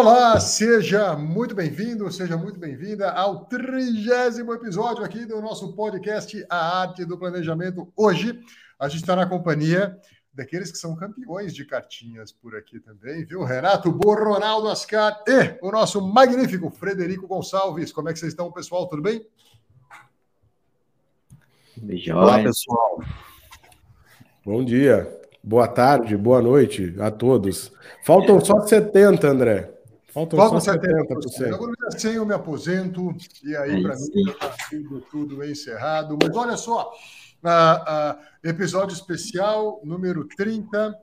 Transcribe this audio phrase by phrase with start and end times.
[0.00, 6.82] Olá, seja muito bem-vindo, seja muito bem-vinda ao trigésimo episódio aqui do nosso podcast A
[6.82, 7.92] Arte do Planejamento.
[7.96, 8.38] Hoje
[8.78, 9.98] a gente está na companhia
[10.32, 13.42] daqueles que são campeões de cartinhas por aqui também, viu?
[13.42, 17.90] Renato Borronaldo Ascar e o nosso magnífico Frederico Gonçalves.
[17.90, 18.86] Como é que vocês estão, pessoal?
[18.86, 19.26] Tudo bem?
[21.76, 22.18] Beijão.
[22.18, 23.02] Olá, pessoal.
[24.46, 25.12] Bom dia,
[25.42, 27.72] boa tarde, boa noite a todos.
[28.04, 29.77] Faltam só 70, André.
[30.08, 31.54] Faltam Falta só 70%.
[31.54, 36.16] Agora assim eu me aposento e aí, para mim, está tudo, tudo encerrado.
[36.20, 36.90] Mas olha só,
[37.44, 40.98] uh, uh, episódio especial número 30.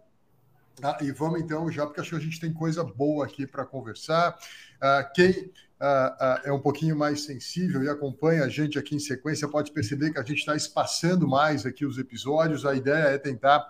[0.83, 3.63] Ah, e vamos então já, porque acho que a gente tem coisa boa aqui para
[3.63, 4.37] conversar.
[4.75, 8.99] Uh, quem uh, uh, é um pouquinho mais sensível e acompanha a gente aqui em
[8.99, 12.65] sequência pode perceber que a gente está espaçando mais aqui os episódios.
[12.65, 13.69] A ideia é tentar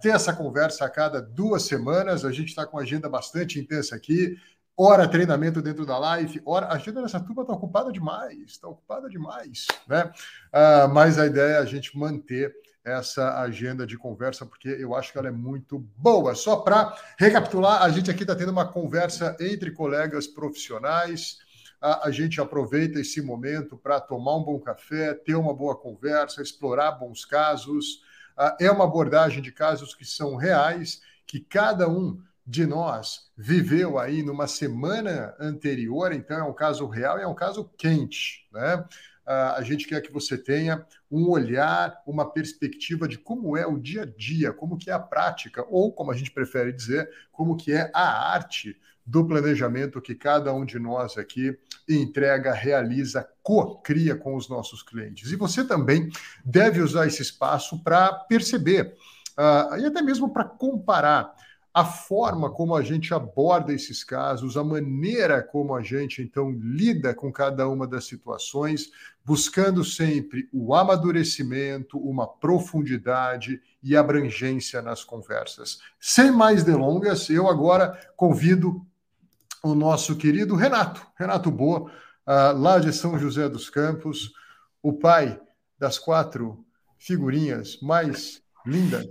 [0.00, 2.24] ter essa conversa a cada duas semanas.
[2.24, 4.36] A gente está com agenda bastante intensa aqui
[4.76, 6.42] hora treinamento dentro da live.
[6.46, 10.12] A agenda dessa turma está ocupada demais, está ocupada demais, né?
[10.52, 15.10] Uh, mas a ideia é a gente manter essa agenda de conversa, porque eu acho
[15.10, 16.36] que ela é muito boa.
[16.36, 21.38] Só para recapitular, a gente aqui está tendo uma conversa entre colegas profissionais.
[21.80, 26.42] A, a gente aproveita esse momento para tomar um bom café, ter uma boa conversa,
[26.42, 28.02] explorar bons casos.
[28.38, 33.98] Uh, é uma abordagem de casos que são reais, que cada um de nós viveu
[33.98, 38.84] aí numa semana anterior, então é um caso real e é um caso quente, né?
[39.26, 43.76] Uh, a gente quer que você tenha um olhar, uma perspectiva de como é o
[43.76, 47.56] dia a dia, como que é a prática, ou como a gente prefere dizer, como
[47.56, 54.14] que é a arte do planejamento que cada um de nós aqui entrega, realiza, co-cria
[54.14, 55.32] com os nossos clientes.
[55.32, 56.08] E você também
[56.44, 58.94] deve usar esse espaço para perceber
[59.36, 61.34] uh, e até mesmo para comparar
[61.76, 67.14] a forma como a gente aborda esses casos, a maneira como a gente então lida
[67.14, 68.90] com cada uma das situações,
[69.22, 75.78] buscando sempre o amadurecimento, uma profundidade e abrangência nas conversas.
[76.00, 78.80] Sem mais delongas, eu agora convido
[79.62, 84.32] o nosso querido Renato, Renato Boa, uh, lá de São José dos Campos,
[84.82, 85.38] o pai
[85.78, 86.64] das quatro
[86.96, 89.06] figurinhas mais lindas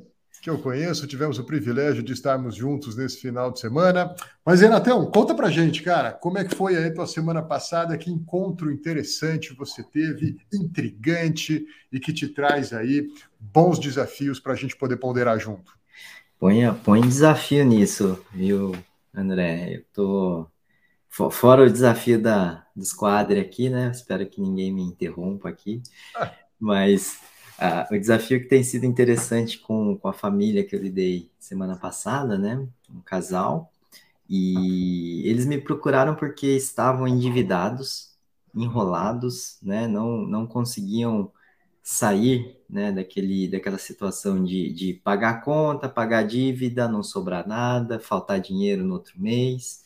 [0.46, 4.14] que eu conheço, tivemos o privilégio de estarmos juntos nesse final de semana.
[4.46, 7.98] Mas, Renatão, conta pra gente, cara, como é que foi aí tua semana passada?
[7.98, 13.08] Que encontro interessante você teve, intrigante e que te traz aí
[13.40, 15.76] bons desafios para a gente poder ponderar junto.
[16.38, 18.76] Põe, põe desafio nisso, viu,
[19.16, 19.78] André?
[19.78, 20.48] Eu tô.
[21.32, 23.90] Fora o desafio da, do esquadre aqui, né?
[23.90, 25.82] Espero que ninguém me interrompa aqui.
[26.16, 26.32] Ah.
[26.62, 27.20] Mas
[27.58, 31.78] ah, o desafio que tem sido interessante com, com a família que eu lidei semana
[31.78, 32.68] passada, né?
[32.90, 33.72] Um casal.
[34.30, 38.16] E eles me procuraram porque estavam endividados,
[38.54, 39.88] enrolados, né?
[39.88, 41.32] Não, não conseguiam
[41.84, 48.40] sair né, daquele, daquela situação de, de pagar conta, pagar dívida, não sobrar nada, faltar
[48.42, 49.84] dinheiro no outro mês.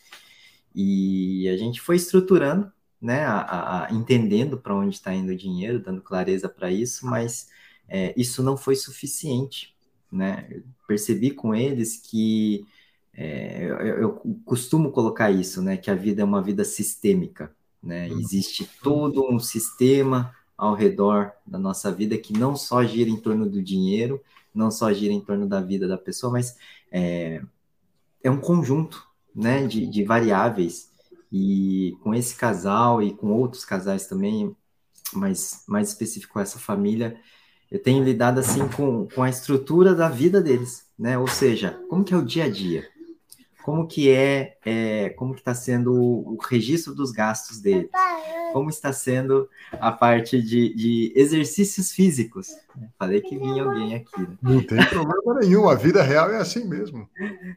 [0.74, 5.80] E a gente foi estruturando, né, a, a, entendendo para onde está indo o dinheiro,
[5.80, 7.50] dando clareza para isso, mas
[7.88, 9.76] é, isso não foi suficiente,
[10.12, 10.48] né?
[10.52, 12.66] Eu percebi com eles que
[13.14, 14.12] é, eu, eu,
[14.46, 15.78] costumo colocar isso, né?
[15.78, 18.10] Que a vida é uma vida sistêmica, né?
[18.10, 18.20] Uhum.
[18.20, 23.50] Existe todo um sistema ao redor da nossa vida que não só gira em torno
[23.50, 24.22] do dinheiro,
[24.54, 26.58] não só gira em torno da vida da pessoa, mas
[26.92, 27.42] é,
[28.22, 29.66] é um conjunto, né?
[29.66, 30.89] De, de variáveis
[31.32, 34.56] e com esse casal e com outros casais também,
[35.14, 37.20] mas mais específico essa família,
[37.72, 41.18] eu tenho lidado assim com, com a estrutura da vida deles, né?
[41.18, 42.90] Ou seja, como que é o dia a dia?
[43.64, 47.90] Como que é, é como que está sendo o, o, registro dos gastos deles?
[48.54, 52.48] Como está sendo a parte de, de exercícios físicos?
[52.98, 54.22] Falei que vinha alguém aqui.
[54.22, 54.38] Né?
[54.42, 57.08] Não tem problema nenhum, a vida real é assim mesmo.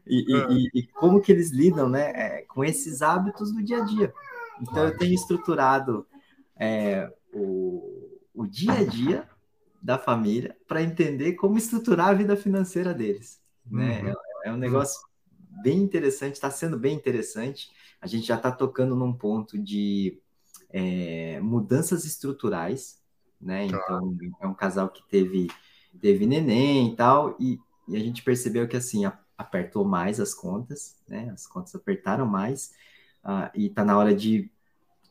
[0.06, 0.46] E, é.
[0.50, 4.12] e, e como que eles lidam, né, é, com esses hábitos do dia a dia?
[4.60, 6.06] Então eu tenho estruturado
[6.56, 9.28] é, o, o dia a dia
[9.82, 13.40] da família para entender como estruturar a vida financeira deles.
[13.68, 14.00] Né?
[14.00, 14.08] Uhum.
[14.08, 15.00] É, é, um negócio
[15.62, 17.70] bem interessante, está sendo bem interessante.
[18.00, 20.18] A gente já está tocando num ponto de
[20.70, 23.00] é, mudanças estruturais,
[23.40, 23.68] né?
[23.68, 23.76] Tá.
[23.76, 25.48] Então, é um casal que teve,
[26.00, 29.04] teve neném e tal, e, e a gente percebeu que, assim,
[29.36, 31.30] apertou mais as contas, né?
[31.32, 32.72] As contas apertaram mais,
[33.24, 34.50] uh, e está na hora de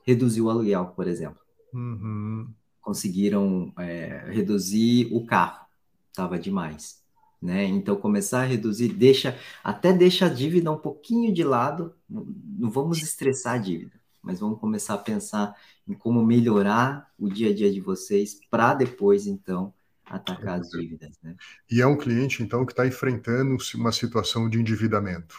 [0.03, 1.41] reduzir o aluguel, por exemplo.
[1.73, 2.51] Uhum.
[2.81, 5.65] Conseguiram é, reduzir o carro,
[6.09, 7.00] estava demais.
[7.41, 7.65] Né?
[7.65, 13.01] Então começar a reduzir, deixa até deixa a dívida um pouquinho de lado, não vamos
[13.01, 15.55] estressar a dívida, mas vamos começar a pensar
[15.87, 19.73] em como melhorar o dia a dia de vocês para depois então
[20.05, 21.35] atacar as dívidas, né?
[21.69, 25.35] E é um cliente então que está enfrentando uma situação de endividamento.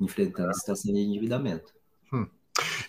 [0.00, 1.74] Enfrentando a situação de endividamento.
[2.12, 2.26] Hum.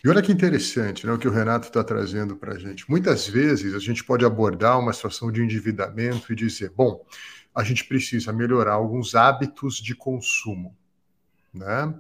[0.03, 2.89] E olha que interessante né, o que o Renato está trazendo para a gente.
[2.89, 7.03] Muitas vezes a gente pode abordar uma situação de endividamento e dizer, bom,
[7.55, 10.75] a gente precisa melhorar alguns hábitos de consumo.
[11.53, 11.93] Né?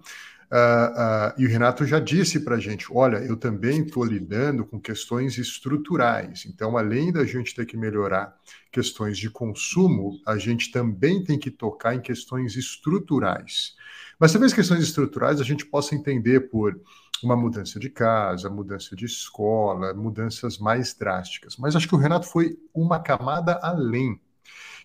[0.51, 4.65] Uh, uh, e o Renato já disse para a gente: olha, eu também estou lidando
[4.65, 6.45] com questões estruturais.
[6.47, 8.35] Então, além da gente ter que melhorar
[8.71, 13.75] questões de consumo, a gente também tem que tocar em questões estruturais.
[14.19, 16.79] Mas talvez questões estruturais a gente possa entender por
[17.23, 21.57] uma mudança de casa, mudança de escola, mudanças mais drásticas.
[21.57, 24.19] Mas acho que o Renato foi uma camada além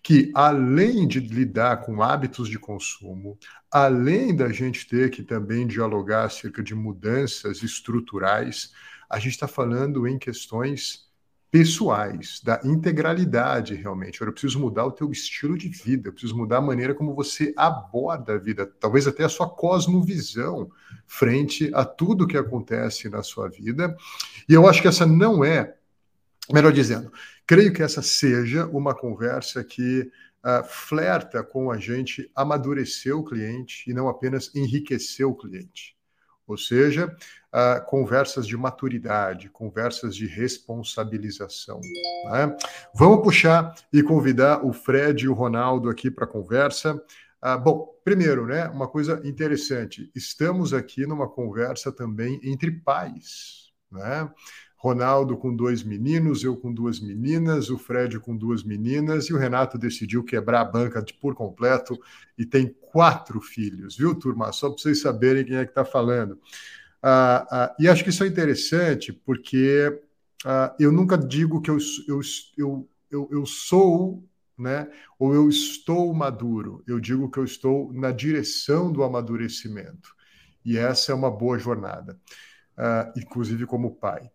[0.05, 3.39] que além de lidar com hábitos de consumo,
[3.73, 8.71] além da gente ter que também dialogar acerca de mudanças estruturais,
[9.09, 11.09] a gente está falando em questões
[11.51, 14.21] pessoais, da integralidade realmente.
[14.21, 17.55] Eu preciso mudar o teu estilo de vida, eu preciso mudar a maneira como você
[17.57, 20.71] aborda a vida, talvez até a sua cosmovisão
[21.07, 23.97] frente a tudo que acontece na sua vida.
[24.47, 25.77] E eu acho que essa não é,
[26.53, 27.11] melhor dizendo,
[27.46, 30.11] Creio que essa seja uma conversa que
[30.44, 35.94] uh, flerta com a gente amadurecer o cliente e não apenas enriquecer o cliente.
[36.46, 41.81] Ou seja, uh, conversas de maturidade, conversas de responsabilização.
[41.81, 42.56] Né?
[42.94, 46.94] Vamos puxar e convidar o Fred e o Ronaldo aqui para a conversa.
[47.43, 53.73] Uh, bom, primeiro, né, uma coisa interessante, estamos aqui numa conversa também entre pais.
[53.90, 54.31] Né?
[54.85, 59.39] Ronaldo com dois meninos, eu com duas meninas, o Fred com duas meninas, e o
[59.39, 61.99] Renato decidiu quebrar a banca de, por completo
[62.37, 64.53] e tem quatro filhos, viu, turma?
[64.53, 66.39] Só para vocês saberem quem é que está falando.
[67.03, 70.03] Ah, ah, e acho que isso é interessante, porque
[70.45, 72.21] ah, eu nunca digo que eu, eu,
[72.59, 74.23] eu, eu, eu sou
[74.59, 74.87] né?
[75.19, 76.85] Ou eu estou maduro.
[76.87, 80.15] Eu digo que eu estou na direção do amadurecimento.
[80.65, 82.17] E essa é uma boa jornada,
[82.79, 84.31] uh, inclusive como pai.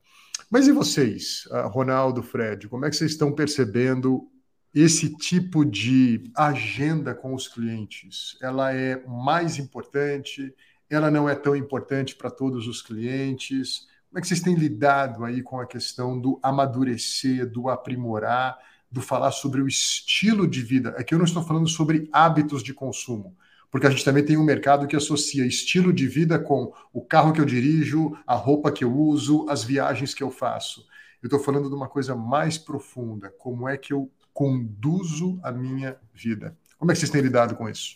[0.49, 4.27] Mas e vocês, ah, Ronaldo, Fred, como é que vocês estão percebendo
[4.73, 8.35] esse tipo de agenda com os clientes?
[8.41, 10.51] Ela é mais importante?
[10.89, 13.87] Ela não é tão importante para todos os clientes?
[14.09, 18.57] Como é que vocês têm lidado aí com a questão do amadurecer, do aprimorar,
[18.91, 20.95] do falar sobre o estilo de vida?
[20.97, 23.37] É que eu não estou falando sobre hábitos de consumo
[23.71, 27.33] porque a gente também tem um mercado que associa estilo de vida com o carro
[27.33, 30.87] que eu dirijo, a roupa que eu uso, as viagens que eu faço.
[31.21, 35.97] Eu estou falando de uma coisa mais profunda, como é que eu conduzo a minha
[36.13, 36.57] vida.
[36.77, 37.95] Como é que vocês têm lidado com isso?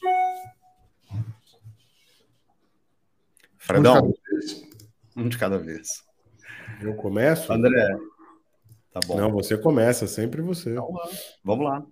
[3.58, 4.68] Fredão, um de cada vez.
[5.16, 6.04] Um de cada vez.
[6.81, 7.54] Eu começo?
[7.54, 7.97] André,
[8.92, 9.16] tá bom.
[9.16, 10.71] Não, você começa, sempre você.
[10.71, 10.94] Então,
[11.42, 11.86] vamos lá.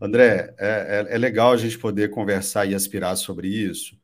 [0.00, 3.98] André, é, é, é, legal a gente poder conversar e aspirar sobre isso,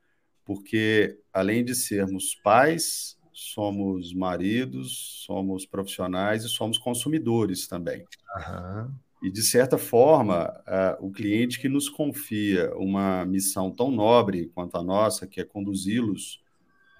[0.44, 8.04] porque além de sermos pais, somos maridos, somos profissionais e somos consumidores também.
[8.36, 8.92] Uhum.
[9.22, 14.76] E, de certa forma, uh, o cliente que nos confia uma missão tão nobre quanto
[14.76, 16.42] a nossa, que é conduzi-los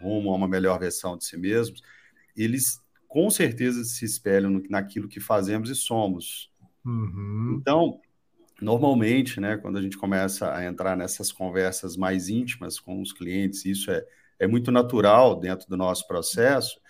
[0.01, 1.83] rumo a uma melhor versão de si mesmos,
[2.37, 6.51] eles com certeza se espelham naquilo que fazemos e somos.
[6.85, 7.59] Uhum.
[7.61, 8.01] Então,
[8.65, 13.65] normalmente, né, quando a gente começa a entrar nessas conversas mais íntimas com os clientes,
[13.65, 14.05] isso é,
[14.39, 16.81] é muito natural dentro do nosso processo,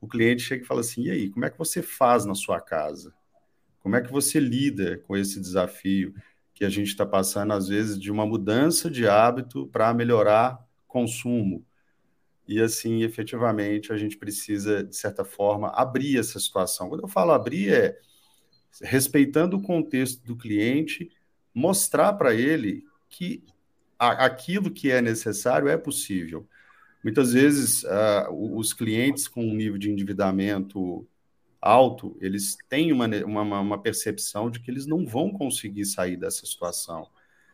[0.00, 2.60] o cliente chega e fala assim: e aí, como é que você faz na sua
[2.60, 3.12] casa?
[3.80, 6.14] Como é que você lida com esse desafio
[6.54, 11.64] que a gente está passando, às vezes, de uma mudança de hábito para melhorar consumo?
[12.48, 16.88] E assim, efetivamente, a gente precisa, de certa forma, abrir essa situação.
[16.88, 17.98] Quando eu falo abrir, é
[18.82, 21.10] respeitando o contexto do cliente,
[21.54, 23.42] mostrar para ele que
[23.98, 26.48] a, aquilo que é necessário é possível.
[27.02, 31.06] Muitas vezes, uh, os clientes com um nível de endividamento
[31.60, 36.46] alto, eles têm uma, uma, uma, percepção de que eles não vão conseguir sair dessa
[36.46, 37.06] situação.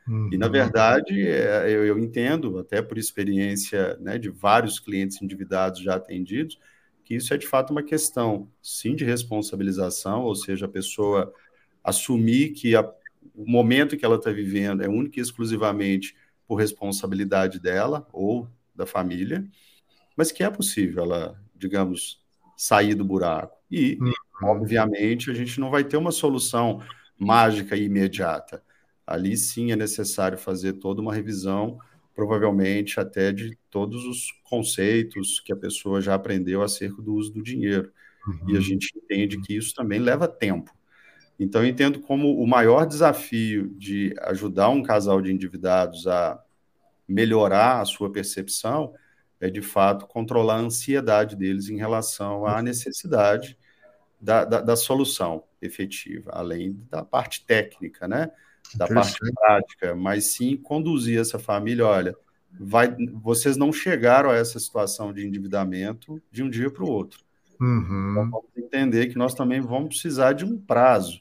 [0.06, 0.30] Uhum.
[0.32, 5.80] E, na verdade, é, eu, eu, entendo, até por experiência né, de vários clientes endividados
[5.80, 6.58] já atendidos,
[7.06, 11.32] que isso é de fato uma questão, sim, de responsabilização, ou seja, a pessoa
[11.82, 12.82] assumir que a,
[13.32, 16.16] o momento que ela está vivendo é única e exclusivamente
[16.48, 19.46] por responsabilidade dela ou da família,
[20.16, 22.20] mas que é possível ela, digamos,
[22.56, 23.56] sair do buraco.
[23.70, 24.12] E, uhum.
[24.42, 26.82] obviamente, a gente não vai ter uma solução
[27.16, 28.64] mágica e imediata.
[29.06, 31.78] Ali sim é necessário fazer toda uma revisão,
[32.16, 37.42] provavelmente até de todos os conceitos que a pessoa já aprendeu acerca do uso do
[37.42, 37.92] dinheiro.
[38.26, 38.48] Uhum.
[38.48, 38.60] E a uhum.
[38.62, 40.74] gente entende que isso também leva tempo.
[41.38, 46.42] Então, eu entendo como o maior desafio de ajudar um casal de endividados a
[47.06, 48.94] melhorar a sua percepção
[49.38, 53.58] é, de fato, controlar a ansiedade deles em relação à necessidade
[54.18, 58.30] da, da, da solução efetiva, além da parte técnica, né?
[58.74, 62.16] Da parte prática, mas sim conduzir essa família, olha,
[62.58, 67.24] vai, vocês não chegaram a essa situação de endividamento de um dia para o outro.
[67.60, 68.10] Uhum.
[68.10, 71.20] Então, vamos entender que nós também vamos precisar de um prazo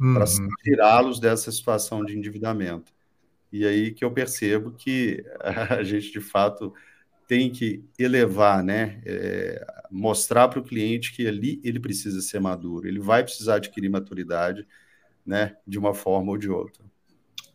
[0.00, 0.14] uhum.
[0.14, 0.24] para
[0.62, 2.92] tirá-los dessa situação de endividamento.
[3.52, 5.24] E aí que eu percebo que
[5.70, 6.72] a gente, de fato,
[7.26, 9.00] tem que elevar, né?
[9.04, 13.88] É, mostrar para o cliente que ali ele precisa ser maduro, ele vai precisar adquirir
[13.88, 14.66] maturidade,
[15.26, 15.56] né?
[15.66, 16.84] De uma forma ou de outra.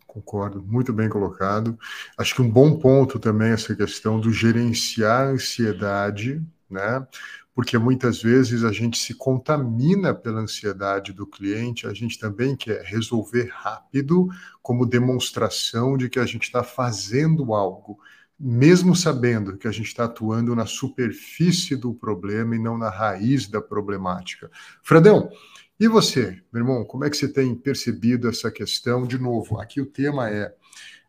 [0.05, 1.79] Concordo, muito bem colocado.
[2.17, 7.07] Acho que um bom ponto também é essa questão do gerenciar a ansiedade, né?
[7.55, 12.83] Porque muitas vezes a gente se contamina pela ansiedade do cliente, a gente também quer
[12.83, 14.27] resolver rápido,
[14.61, 17.97] como demonstração de que a gente está fazendo algo
[18.43, 23.47] mesmo sabendo que a gente está atuando na superfície do problema e não na raiz
[23.47, 24.49] da problemática.
[24.81, 25.29] Fredão,
[25.81, 29.07] e você, meu irmão, como é que você tem percebido essa questão?
[29.07, 30.55] De novo, aqui o tema é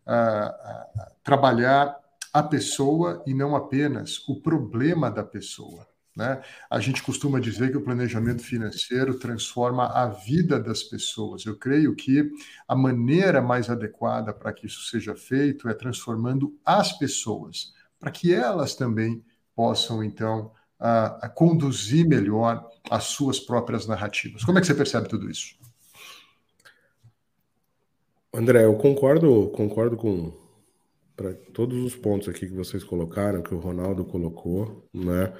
[0.06, 1.94] uh, trabalhar
[2.32, 5.86] a pessoa e não apenas o problema da pessoa.
[6.16, 6.40] Né?
[6.70, 11.44] A gente costuma dizer que o planejamento financeiro transforma a vida das pessoas.
[11.44, 12.30] Eu creio que
[12.66, 18.32] a maneira mais adequada para que isso seja feito é transformando as pessoas, para que
[18.32, 19.22] elas também
[19.54, 20.50] possam, então,
[20.82, 24.44] a, a conduzir melhor as suas próprias narrativas.
[24.44, 25.54] Como é que você percebe tudo isso?
[28.34, 30.32] André, eu concordo, concordo com
[31.52, 35.32] todos os pontos aqui que vocês colocaram, que o Ronaldo colocou, né?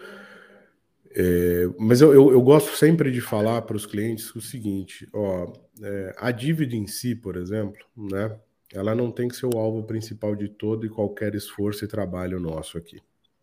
[1.14, 5.52] É, mas eu, eu, eu, gosto sempre de falar para os clientes o seguinte: ó,
[5.82, 8.34] é, a dívida em si, por exemplo, né,
[8.72, 12.40] ela não tem que ser o alvo principal de todo e qualquer esforço e trabalho
[12.40, 13.02] nosso aqui.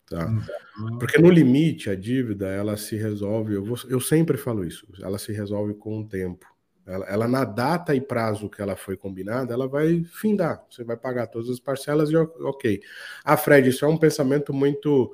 [0.10, 0.28] Tá?
[0.28, 0.98] Uhum.
[0.98, 5.20] Porque no limite, a dívida ela se resolve, eu, vou, eu sempre falo isso, ela
[5.20, 6.48] se resolve com o tempo.
[6.86, 10.66] Ela, ela, na data e prazo que ela foi combinada, ela vai findar.
[10.68, 12.82] Você vai pagar todas as parcelas e ok.
[13.24, 15.12] Ah, Fred, isso é um pensamento muito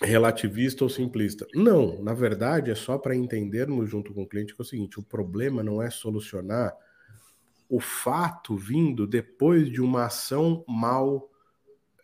[0.00, 1.44] relativista ou simplista.
[1.54, 5.00] Não, na verdade é só para entendermos junto com o cliente que é o seguinte:
[5.00, 6.72] o problema não é solucionar
[7.68, 11.29] o fato vindo depois de uma ação mal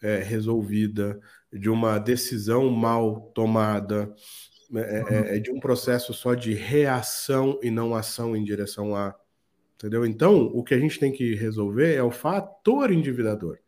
[0.03, 1.21] é, resolvida,
[1.53, 4.15] de uma decisão mal tomada,
[4.75, 5.27] é, é, uhum.
[5.29, 9.15] é, de um processo só de reação e não ação em direção a.
[9.77, 10.07] Entendeu?
[10.07, 13.59] Então, o que a gente tem que resolver é o fator endividador.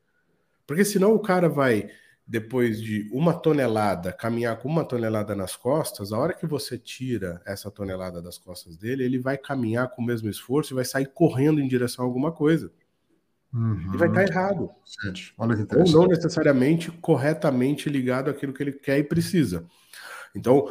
[0.66, 1.90] Porque senão o cara vai
[2.28, 7.40] depois de uma tonelada, caminhar com uma tonelada nas costas, a hora que você tira
[7.46, 11.06] essa tonelada das costas dele, ele vai caminhar com o mesmo esforço e vai sair
[11.06, 12.70] correndo em direção a alguma coisa.
[13.52, 13.92] Uhum.
[13.94, 14.70] E vai estar errado.
[15.38, 19.66] Olha que Ou não necessariamente corretamente ligado àquilo que ele quer e precisa.
[20.34, 20.70] Então,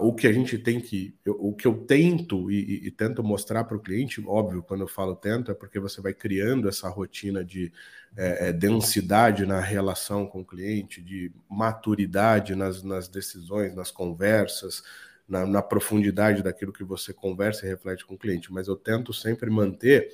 [0.00, 3.64] o que a gente tem que, o que eu tento e, e, e tento mostrar
[3.64, 7.44] para o cliente, óbvio, quando eu falo tento, é porque você vai criando essa rotina
[7.44, 7.72] de
[8.16, 14.82] é, é, densidade na relação com o cliente, de maturidade nas, nas decisões, nas conversas,
[15.28, 18.52] na, na profundidade daquilo que você conversa e reflete com o cliente.
[18.52, 20.08] Mas eu tento sempre manter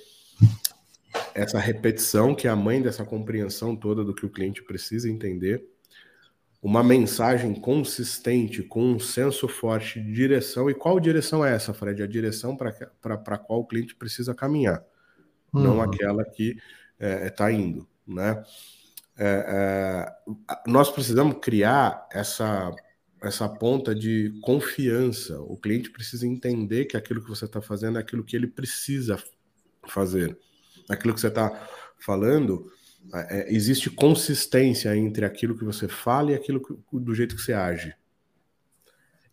[1.34, 5.64] essa repetição, que é a mãe dessa compreensão toda do que o cliente precisa entender
[6.62, 10.70] uma mensagem consistente, com um senso forte de direção.
[10.70, 12.00] E qual direção é essa, Fred?
[12.00, 12.70] A direção para
[13.02, 14.84] a qual o cliente precisa caminhar,
[15.52, 15.60] uhum.
[15.60, 16.50] não aquela que
[17.00, 17.88] está é, tá indo.
[18.06, 18.40] Né?
[19.18, 22.72] É, é, nós precisamos criar essa,
[23.20, 25.40] essa ponta de confiança.
[25.40, 29.20] O cliente precisa entender que aquilo que você está fazendo é aquilo que ele precisa
[29.88, 30.38] fazer.
[30.88, 31.50] Aquilo que você está
[31.98, 32.70] falando
[33.14, 37.52] é, existe consistência entre aquilo que você fala e aquilo que, do jeito que você
[37.52, 37.94] age.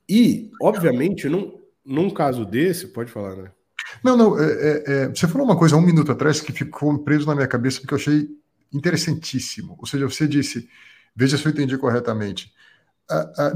[0.07, 3.51] E, obviamente, num, num caso desse, pode falar, né?
[4.03, 7.25] Não, não, é, é, é, você falou uma coisa um minuto atrás que ficou preso
[7.25, 8.29] na minha cabeça porque eu achei
[8.71, 9.75] interessantíssimo.
[9.77, 10.69] Ou seja, você disse,
[11.15, 12.53] veja se eu entendi corretamente,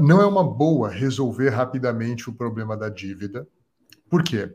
[0.00, 3.46] não é uma boa resolver rapidamente o problema da dívida.
[4.10, 4.52] Por quê?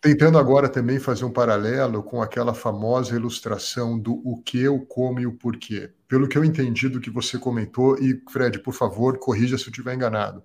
[0.00, 5.20] Tentando agora também fazer um paralelo com aquela famosa ilustração do o que, o como
[5.20, 5.90] e o porquê.
[6.06, 9.70] Pelo que eu entendi do que você comentou, e Fred, por favor, corrija se eu
[9.70, 10.44] estiver enganado.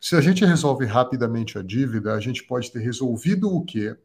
[0.00, 3.96] Se a gente resolve rapidamente a dívida, a gente pode ter resolvido o que,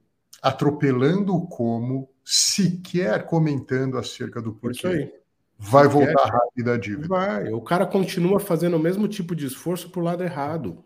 [0.41, 5.12] atropelando o como, sequer comentando acerca do porquê.
[5.57, 7.07] Vai voltar rápido a dívida.
[7.07, 7.51] Vai.
[7.51, 10.86] O cara continua fazendo o mesmo tipo de esforço para o lado errado.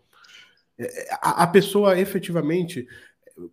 [0.78, 2.86] É, é, a, a pessoa efetivamente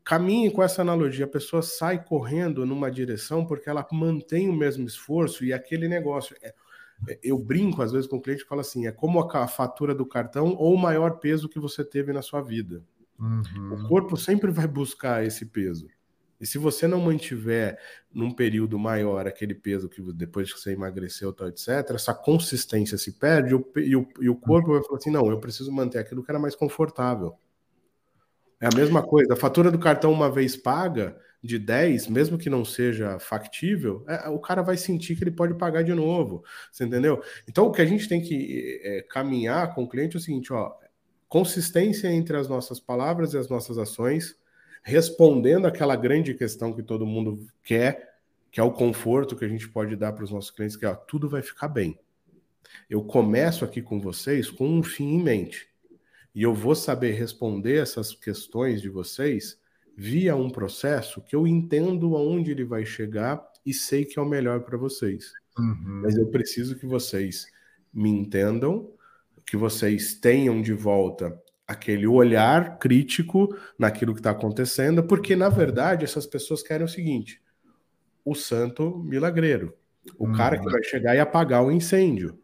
[0.04, 4.86] caminhe com essa analogia, a pessoa sai correndo numa direção porque ela mantém o mesmo
[4.86, 6.36] esforço e aquele negócio.
[6.42, 6.54] É,
[7.24, 10.06] eu brinco às vezes com o cliente e falo assim: é como a fatura do
[10.06, 12.84] cartão ou o maior peso que você teve na sua vida.
[13.20, 13.74] Uhum.
[13.74, 15.88] O corpo sempre vai buscar esse peso.
[16.40, 17.78] E se você não mantiver
[18.14, 23.20] num período maior aquele peso que depois que você emagreceu, tal, etc., essa consistência se
[23.20, 26.32] perde e o, e o corpo vai falar assim: não, eu preciso manter aquilo que
[26.32, 27.36] era mais confortável.
[28.62, 29.34] É a mesma coisa.
[29.34, 34.28] A fatura do cartão, uma vez paga, de 10, mesmo que não seja factível, é,
[34.30, 36.44] o cara vai sentir que ele pode pagar de novo.
[36.72, 37.24] Você entendeu?
[37.48, 40.52] Então, o que a gente tem que é, caminhar com o cliente é o seguinte:
[40.52, 40.74] ó,
[41.28, 44.36] consistência entre as nossas palavras e as nossas ações,
[44.84, 48.20] respondendo aquela grande questão que todo mundo quer,
[48.52, 50.90] que é o conforto que a gente pode dar para os nossos clientes, que é
[50.90, 51.98] ó, tudo vai ficar bem.
[52.90, 55.70] Eu começo aqui com vocês com um fim em mente.
[56.34, 59.60] E eu vou saber responder essas questões de vocês
[59.96, 64.26] via um processo que eu entendo aonde ele vai chegar e sei que é o
[64.26, 65.34] melhor para vocês.
[65.58, 66.02] Uhum.
[66.04, 67.48] Mas eu preciso que vocês
[67.94, 68.90] me entendam,
[69.46, 76.04] que vocês tenham de volta aquele olhar crítico naquilo que está acontecendo, porque na verdade
[76.04, 77.42] essas pessoas querem o seguinte:
[78.26, 79.76] o santo milagreiro,
[80.18, 80.34] o uhum.
[80.34, 82.40] cara que vai chegar e apagar o incêndio.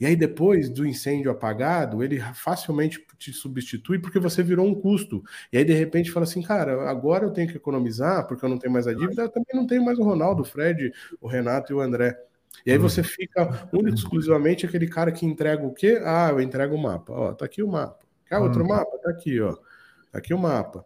[0.00, 5.24] E aí, depois do incêndio apagado, ele facilmente te substitui porque você virou um custo.
[5.52, 8.58] E aí, de repente, fala assim: cara, agora eu tenho que economizar porque eu não
[8.58, 11.72] tenho mais a dívida, eu também não tenho mais o Ronaldo, o Fred, o Renato
[11.72, 12.16] e o André.
[12.64, 16.00] E aí você fica único exclusivamente aquele cara que entrega o quê?
[16.04, 17.12] Ah, eu entrego o mapa.
[17.12, 18.04] Ó, tá aqui o mapa.
[18.26, 18.68] Quer outro uhum.
[18.68, 18.98] mapa?
[19.02, 19.54] Tá aqui, ó.
[20.12, 20.84] Tá aqui o mapa.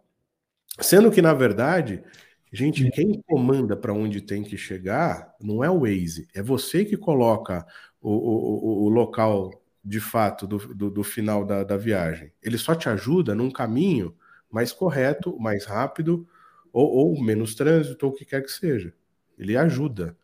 [0.79, 2.03] Sendo que, na verdade,
[2.51, 6.97] gente, quem comanda para onde tem que chegar não é o Waze, é você que
[6.97, 7.65] coloca
[8.03, 12.31] o, o, o local de fato do, do, do final da, da, viagem.
[12.41, 14.15] Ele só te ajuda num caminho
[14.51, 16.27] mais correto, mais rápido,
[16.71, 18.93] ou, ou menos trânsito, ou o que quer que seja.
[19.37, 20.17] Ele ajuda,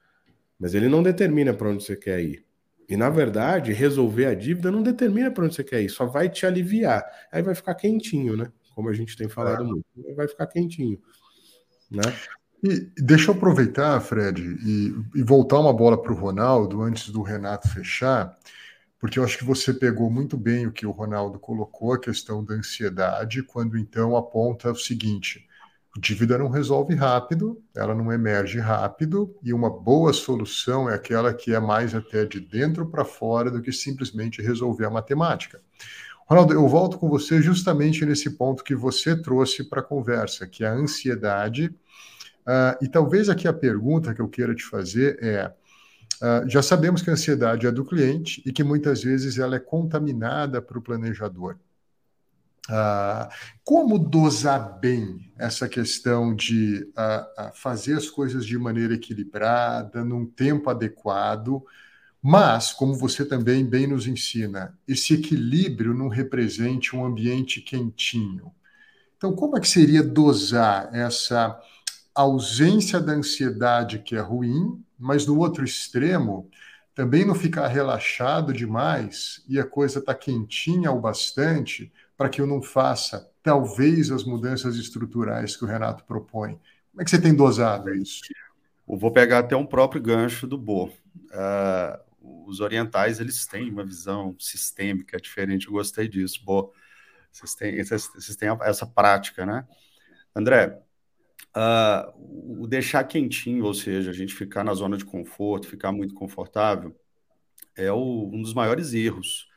[0.60, 2.46] mas ele não determina para onde você quer ir.
[2.88, 6.30] E na verdade, resolver a dívida não determina para onde você quer ir, só vai
[6.30, 7.04] te aliviar.
[7.32, 8.52] Aí vai ficar quentinho, né?
[8.76, 9.68] Como a gente tem falado é.
[9.68, 11.00] muito, vai ficar quentinho,
[11.90, 12.02] né?
[12.62, 17.22] E deixa eu aproveitar, Fred, e, e voltar uma bola para o Ronaldo antes do
[17.22, 18.38] Renato fechar,
[19.00, 22.44] porque eu acho que você pegou muito bem o que o Ronaldo colocou, a questão
[22.44, 25.48] da ansiedade, quando então aponta o seguinte:
[25.98, 31.54] dívida não resolve rápido, ela não emerge rápido, e uma boa solução é aquela que
[31.54, 35.62] é mais até de dentro para fora do que simplesmente resolver a matemática.
[36.28, 40.64] Ronaldo, eu volto com você justamente nesse ponto que você trouxe para a conversa, que
[40.64, 41.74] é a ansiedade
[42.50, 45.54] Uh, e talvez aqui a pergunta que eu queira te fazer é:
[46.20, 49.60] uh, já sabemos que a ansiedade é do cliente e que muitas vezes ela é
[49.60, 51.58] contaminada para o planejador.
[52.68, 53.30] Uh,
[53.64, 56.92] como dosar bem essa questão de
[57.54, 61.64] fazer as coisas de maneira equilibrada, num tempo adequado,
[62.22, 68.52] mas, como você também bem nos ensina, esse equilíbrio não represente um ambiente quentinho.
[69.18, 71.60] Então, como é que seria dosar essa
[72.14, 76.50] ausência da ansiedade, que é ruim, mas no outro extremo,
[76.94, 82.46] também não ficar relaxado demais e a coisa está quentinha o bastante para que eu
[82.46, 86.60] não faça, talvez, as mudanças estruturais que o Renato propõe.
[86.92, 88.22] Como é que você tem dosado isso?
[88.88, 90.88] Eu vou pegar até um próprio gancho do Bo.
[91.32, 92.10] Uh,
[92.46, 95.68] os orientais eles têm uma visão sistêmica diferente.
[95.68, 96.44] Eu gostei disso.
[96.44, 96.74] Bo,
[97.32, 99.66] vocês têm, vocês têm essa prática, né?
[100.36, 100.78] André,
[101.60, 106.14] Uh, o deixar quentinho, ou seja, a gente ficar na zona de conforto, ficar muito
[106.14, 106.96] confortável,
[107.76, 109.50] é o, um dos maiores erros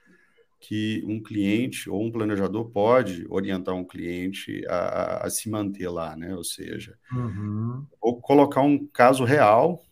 [0.58, 5.88] que um cliente ou um planejador pode orientar um cliente a, a, a se manter
[5.88, 6.34] lá, né?
[6.34, 7.86] Ou seja, uhum.
[8.00, 9.84] vou colocar um caso real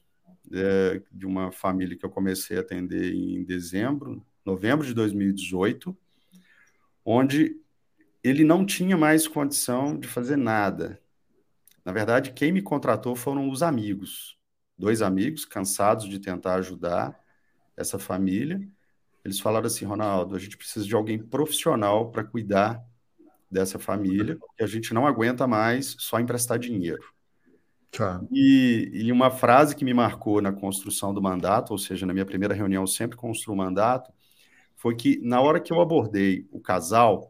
[0.53, 5.97] é, de uma família que eu comecei a atender em dezembro, novembro de 2018,
[7.05, 7.57] onde
[8.23, 11.01] ele não tinha mais condição de fazer nada
[11.85, 14.39] Na verdade, quem me contratou foram os amigos,
[14.77, 17.19] dois amigos cansados de tentar ajudar
[17.77, 18.61] essa família.
[19.25, 22.83] Eles falaram assim, Ronaldo, a gente precisa de alguém profissional para cuidar
[23.51, 27.03] dessa família, que a gente não aguenta mais só emprestar dinheiro.
[27.91, 28.23] Tá.
[28.31, 32.25] E, e, uma frase que me marcou na construção do mandato, ou seja, na minha
[32.25, 34.13] primeira reunião, eu sempre construo mandato,
[34.77, 37.30] foi que na hora que eu abordei o casal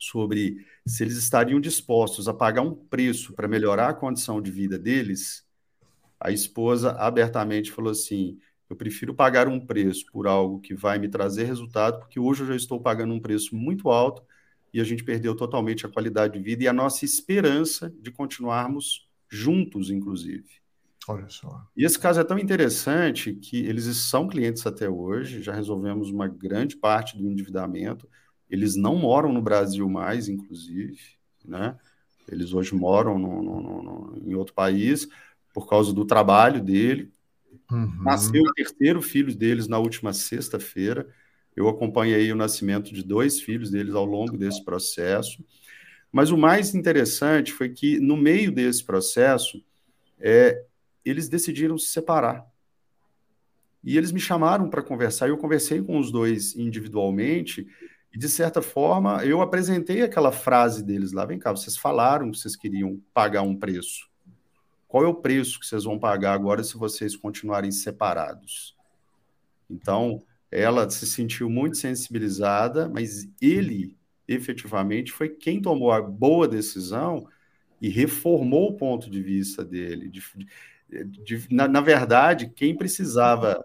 [0.00, 4.78] sobre se eles estariam dispostos a pagar um preço para melhorar a condição de vida
[4.78, 5.46] deles,
[6.18, 11.08] a esposa abertamente falou assim: eu prefiro pagar um preço por algo que vai me
[11.08, 14.22] trazer resultado, porque hoje eu já estou pagando um preço muito alto
[14.72, 19.08] e a gente perdeu totalmente a qualidade de vida e a nossa esperança de continuarmos
[19.28, 20.60] juntos, inclusive.
[21.08, 21.66] Olha só.
[21.76, 26.28] E esse caso é tão interessante que eles são clientes até hoje, já resolvemos uma
[26.28, 28.08] grande parte do endividamento.
[28.50, 30.98] Eles não moram no Brasil mais, inclusive,
[31.44, 31.76] né?
[32.28, 35.08] Eles hoje moram no, no, no, em outro país
[35.52, 37.12] por causa do trabalho dele.
[37.70, 38.02] Uhum.
[38.02, 41.08] Nasceu o terceiro filho deles na última sexta-feira.
[41.56, 45.44] Eu acompanhei o nascimento de dois filhos deles ao longo desse processo.
[46.12, 49.62] Mas o mais interessante foi que, no meio desse processo,
[50.18, 50.64] é,
[51.04, 52.44] eles decidiram se separar.
[53.82, 57.66] E eles me chamaram para conversar, e eu conversei com os dois individualmente,
[58.12, 62.38] e de certa forma eu apresentei aquela frase deles lá: vem cá, vocês falaram que
[62.38, 64.08] vocês queriam pagar um preço.
[64.88, 68.76] Qual é o preço que vocês vão pagar agora se vocês continuarem separados?
[69.70, 70.20] Então,
[70.50, 73.96] ela se sentiu muito sensibilizada, mas ele
[74.26, 77.28] efetivamente foi quem tomou a boa decisão
[77.80, 80.08] e reformou o ponto de vista dele.
[80.08, 80.22] De,
[81.04, 83.64] de, na, na, verdade, quem precisava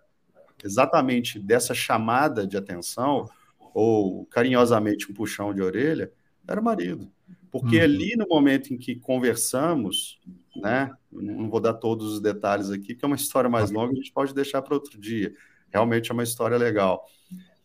[0.63, 3.27] exatamente dessa chamada de atenção,
[3.75, 6.09] ou carinhosamente um puxão de orelha,
[6.47, 7.11] era o marido.
[7.51, 7.83] Porque uhum.
[7.83, 10.21] ali no momento em que conversamos,
[10.55, 13.95] né, não vou dar todos os detalhes aqui, que é uma história mais longa, a
[13.95, 15.33] gente pode deixar para outro dia.
[15.69, 17.05] Realmente é uma história legal.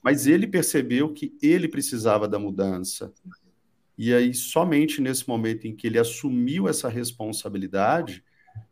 [0.02, 3.12] Mas ele percebeu que ele precisava da mudança.
[3.96, 8.24] E aí, somente nesse momento em que ele assumiu essa responsabilidade,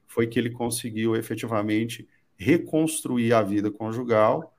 [0.09, 4.58] foi que ele conseguiu efetivamente reconstruir a vida conjugal.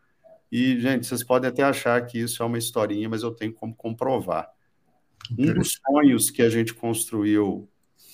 [0.52, 3.76] E, gente, vocês podem até achar que isso é uma historinha, mas eu tenho como
[3.76, 4.50] comprovar.
[5.38, 7.70] Um dos sonhos que a gente construiu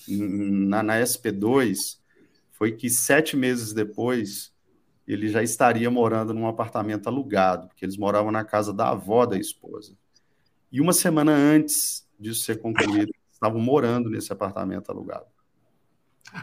[0.07, 1.97] na, na SP2
[2.51, 4.53] foi que sete meses depois
[5.07, 9.37] ele já estaria morando num apartamento alugado, porque eles moravam na casa da avó da
[9.37, 9.95] esposa.
[10.71, 15.25] E uma semana antes disso ser concluído, estavam morando nesse apartamento alugado.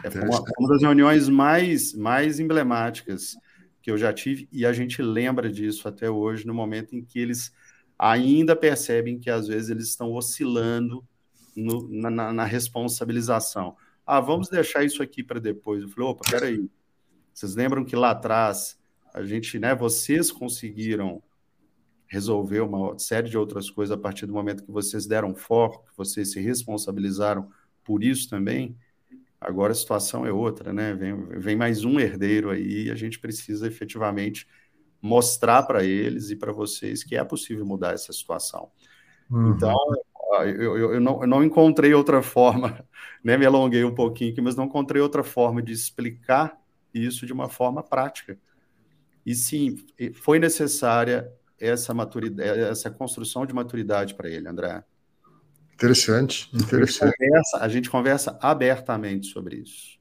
[0.03, 3.35] É, foi uma, uma das reuniões mais, mais emblemáticas
[3.83, 7.19] que eu já tive, e a gente lembra disso até hoje, no momento em que
[7.19, 7.53] eles
[7.99, 11.05] ainda percebem que às vezes eles estão oscilando
[11.53, 13.75] no, na, na, responsabilização.
[14.05, 15.83] Ah, vamos deixar isso aqui para depois.
[15.83, 16.69] Eu falei, opa, peraí.
[17.33, 18.79] Vocês lembram que lá atrás
[19.13, 21.21] a gente, né, vocês conseguiram
[22.07, 25.97] resolver uma série de outras coisas a partir do momento que vocês deram foco, que
[25.97, 27.51] vocês se responsabilizaram
[27.83, 28.77] por isso também.
[29.45, 30.93] Agora a situação é outra, né?
[30.93, 34.47] Vem, vem mais um herdeiro aí e a gente precisa efetivamente
[35.01, 38.71] mostrar para eles e para vocês que é possível mudar essa situação.
[39.29, 39.51] Uhum.
[39.51, 39.75] Então,
[40.45, 42.85] eu, eu, eu, não, eu, não, encontrei outra forma,
[43.23, 43.37] né?
[43.37, 46.57] Me alonguei um pouquinho aqui, mas não encontrei outra forma de explicar
[46.93, 48.37] isso de uma forma prática.
[49.25, 49.75] E sim,
[50.13, 54.83] foi necessária essa maturidade, essa construção de maturidade para ele, André.
[55.73, 57.03] Interessante, interessante.
[57.03, 59.97] A gente, conversa, a gente conversa abertamente sobre isso.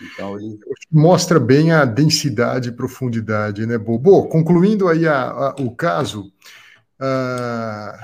[0.00, 0.58] Então, ele...
[0.90, 4.28] Mostra bem a densidade e profundidade, né, Bobo?
[4.28, 6.32] Concluindo aí a, a, o caso,
[7.00, 7.96] uh,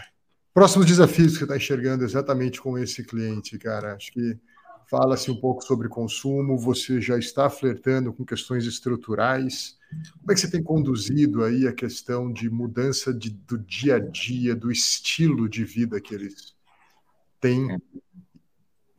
[0.54, 3.94] próximos desafios que você está enxergando exatamente com esse cliente, cara.
[3.94, 4.38] Acho que
[4.88, 9.76] fala-se um pouco sobre consumo, você já está flertando com questões estruturais.
[10.20, 13.98] Como é que você tem conduzido aí a questão de mudança de, do dia a
[13.98, 16.54] dia, do estilo de vida que eles
[17.40, 17.80] têm?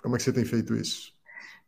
[0.01, 1.13] Como é que você tem feito isso?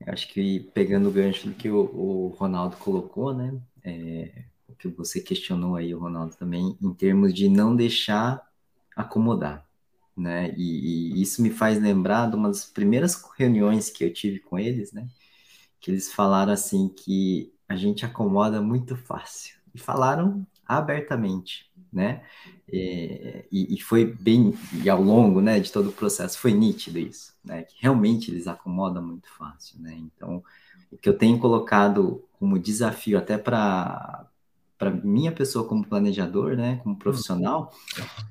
[0.06, 3.54] Eu acho que pegando o gancho do que o, o Ronaldo colocou, né?
[3.84, 8.42] É, o que você questionou aí, o Ronaldo, também, em termos de não deixar
[8.96, 9.66] acomodar,
[10.16, 10.54] né?
[10.58, 14.58] E, e, isso me faz lembrar de uma das primeiras reuniões que eu tive com
[14.60, 15.08] eles, né?
[15.80, 19.56] Que eles falaram assim que a gente acomoda muito fácil.
[19.74, 22.24] E falaram abertamente, né?
[22.72, 27.34] E, e, foi bem, e ao longo, né, de todo o processo, foi nítido isso,
[27.44, 27.64] né?
[27.64, 29.96] Que realmente eles acomodam muito fácil, né?
[29.96, 30.44] Então,
[30.92, 34.28] o que eu tenho colocado como desafio até para
[34.76, 37.72] para minha pessoa como planejador, né, como profissional,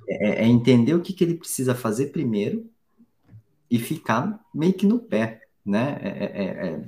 [0.06, 2.68] é, é entender o que, que ele precisa fazer primeiro
[3.70, 5.98] e ficar meio que no pé, né?
[6.02, 6.84] É, é, é, é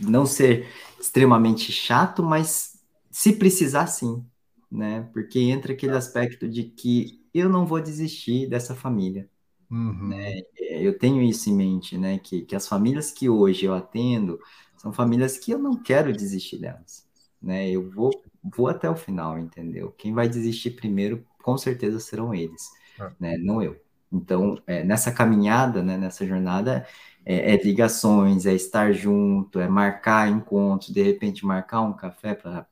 [0.00, 0.66] não ser
[0.98, 4.24] extremamente chato, mas se precisar sim,
[4.70, 5.08] né?
[5.12, 9.28] Porque entra aquele aspecto de que eu não vou desistir dessa família.
[9.70, 10.08] Uhum.
[10.08, 10.40] Né?
[10.58, 12.18] É, eu tenho isso em mente, né?
[12.18, 14.38] Que, que as famílias que hoje eu atendo
[14.76, 17.06] são famílias que eu não quero desistir delas,
[17.42, 17.68] né?
[17.70, 18.10] Eu vou,
[18.42, 19.92] vou até o final, entendeu?
[19.98, 23.10] Quem vai desistir primeiro, com certeza serão eles, é.
[23.18, 23.38] né?
[23.38, 23.76] Não eu.
[24.10, 26.86] Então, é, nessa caminhada, né, nessa jornada,
[27.24, 32.66] é, é, ligações, é estar junto, é marcar encontros, de repente marcar um café para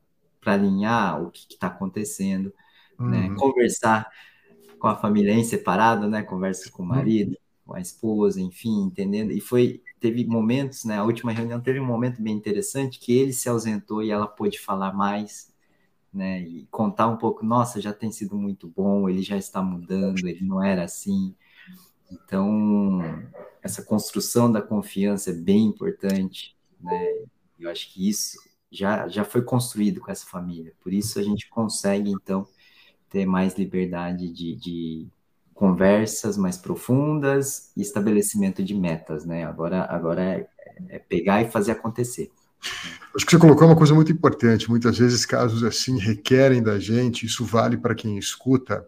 [0.54, 2.52] alinhar o que está acontecendo,
[2.98, 3.04] né?
[3.04, 3.30] uhum.
[3.30, 3.34] né?
[3.36, 4.10] Conversar
[4.78, 6.22] com a família em separado, né?
[6.22, 7.36] Conversa com o marido, uhum.
[7.66, 9.32] com a esposa, enfim, entendendo.
[9.32, 10.98] E foi, teve momentos, né?
[10.98, 14.58] A última reunião teve um momento bem interessante que ele se ausentou e ela pôde
[14.58, 15.52] falar mais,
[16.12, 16.40] né?
[16.42, 20.44] E contar um pouco, nossa, já tem sido muito bom, ele já está mudando, ele
[20.44, 21.34] não era assim.
[22.10, 23.00] Então,
[23.62, 27.24] essa construção da confiança é bem importante, né?
[27.58, 28.38] Eu acho que isso
[28.70, 30.72] já, já foi construído com essa família.
[30.82, 32.46] Por isso a gente consegue, então,
[33.08, 35.08] ter mais liberdade de, de
[35.54, 39.44] conversas mais profundas e estabelecimento de metas, né?
[39.44, 40.48] Agora, agora é,
[40.88, 42.30] é pegar e fazer acontecer.
[43.14, 44.68] Acho que você colocou uma coisa muito importante.
[44.68, 48.86] Muitas vezes casos assim requerem da gente, isso vale para quem escuta,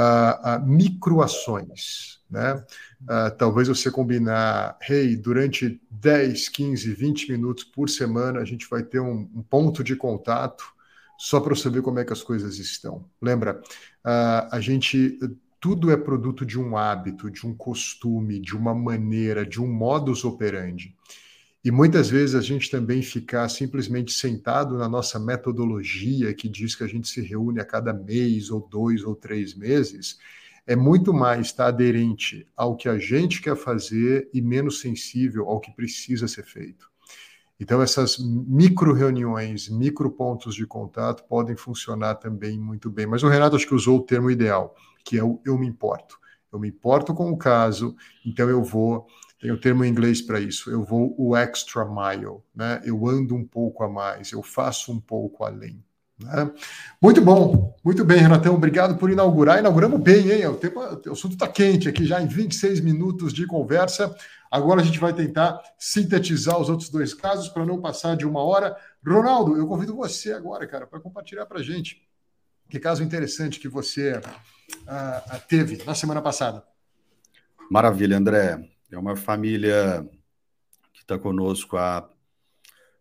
[0.00, 2.64] a, a microações, né?
[3.02, 8.84] Uh, talvez você combinar, hey, durante 10, 15, 20 minutos por semana a gente vai
[8.84, 10.64] ter um, um ponto de contato
[11.18, 13.06] só para saber como é que as coisas estão.
[13.20, 13.60] Lembra,
[14.06, 15.18] uh, a gente
[15.60, 20.24] tudo é produto de um hábito, de um costume, de uma maneira, de um modus
[20.24, 20.94] operandi.
[21.64, 26.84] E muitas vezes a gente também ficar simplesmente sentado na nossa metodologia, que diz que
[26.84, 30.18] a gente se reúne a cada mês, ou dois, ou três meses,
[30.66, 35.48] é muito mais estar tá, aderente ao que a gente quer fazer e menos sensível
[35.48, 36.88] ao que precisa ser feito.
[37.60, 43.06] Então, essas micro reuniões, micro pontos de contato podem funcionar também muito bem.
[43.06, 46.18] Mas o Renato acho que usou o termo ideal, que é o eu me importo.
[46.52, 49.06] Eu me importo com o caso, então eu vou,
[49.40, 52.80] tem o termo em inglês para isso, eu vou o extra mile, né?
[52.84, 55.82] Eu ando um pouco a mais, eu faço um pouco além.
[56.18, 56.50] Né?
[57.00, 58.54] Muito bom, muito bem, Renatão.
[58.54, 59.60] Obrigado por inaugurar.
[59.60, 60.46] Inauguramos bem, hein?
[60.46, 64.14] O, tempo, o assunto está quente aqui já em 26 minutos de conversa.
[64.50, 68.42] Agora a gente vai tentar sintetizar os outros dois casos para não passar de uma
[68.42, 68.76] hora.
[69.06, 72.02] Ronaldo, eu convido você agora, cara, para compartilhar para a gente
[72.68, 76.62] que caso interessante que você uh, teve na semana passada.
[77.70, 78.77] Maravilha, André.
[78.90, 80.08] É uma família
[80.92, 82.08] que está conosco há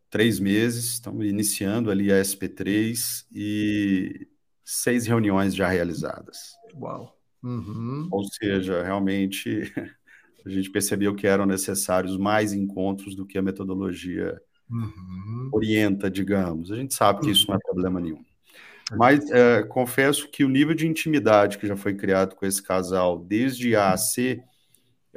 [0.09, 4.27] três meses, estamos iniciando ali a SP3 e
[4.63, 6.53] seis reuniões já realizadas.
[6.75, 7.17] Uau!
[7.43, 8.07] Uhum.
[8.11, 9.71] Ou seja, realmente
[10.45, 15.49] a gente percebeu que eram necessários mais encontros do que a metodologia uhum.
[15.53, 16.71] orienta, digamos.
[16.71, 18.23] A gente sabe que isso não é problema nenhum.
[18.95, 23.19] Mas é, confesso que o nível de intimidade que já foi criado com esse casal,
[23.19, 24.41] desde A a C,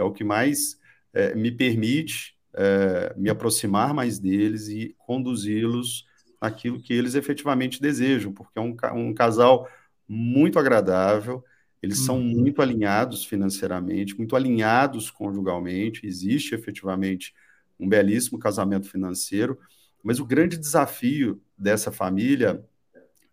[0.00, 0.78] é o que mais
[1.12, 6.06] é, me permite é, me aproximar mais deles e conduzi-los
[6.40, 9.68] naquilo que eles efetivamente desejam, porque é um, um casal
[10.08, 11.44] muito agradável,
[11.82, 12.24] eles são uhum.
[12.24, 17.34] muito alinhados financeiramente, muito alinhados conjugalmente, existe efetivamente
[17.78, 19.58] um belíssimo casamento financeiro,
[20.02, 22.62] mas o grande desafio dessa família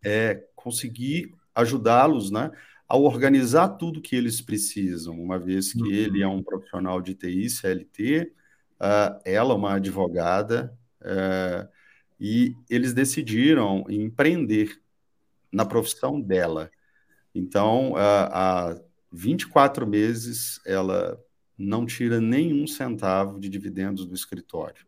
[0.03, 2.51] é conseguir ajudá-los né,
[2.87, 5.91] a organizar tudo que eles precisam, uma vez que uhum.
[5.91, 8.31] ele é um profissional de TI, CLT,
[8.79, 11.67] uh, ela uma advogada, uh,
[12.19, 14.79] e eles decidiram empreender
[15.51, 16.71] na profissão dela.
[17.35, 21.19] Então, uh, há 24 meses, ela
[21.57, 24.85] não tira nenhum centavo de dividendos do escritório.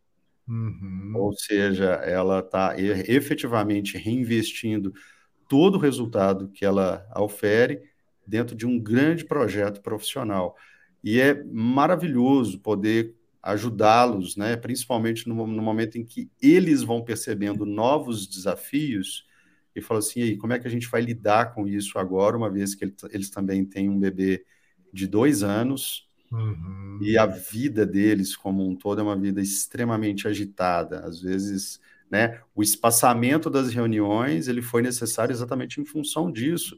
[0.48, 1.14] Uhum.
[1.16, 4.94] Ou seja, ela está efetivamente reinvestindo
[5.48, 7.89] todo o resultado que ela ofere
[8.30, 10.56] dentro de um grande projeto profissional.
[11.04, 17.66] E é maravilhoso poder ajudá-los, né, principalmente no, no, momento em que eles vão percebendo
[17.66, 19.26] novos desafios
[19.74, 22.50] e falam assim, aí, como é que a gente vai lidar com isso agora, uma
[22.50, 24.46] vez que eles também têm um bebê
[24.92, 27.00] de dois anos uhum.
[27.02, 31.80] e a vida deles como um todo é uma vida extremamente agitada, às vezes,
[32.12, 36.78] né, o espaçamento das reuniões ele foi necessário exatamente em função disso,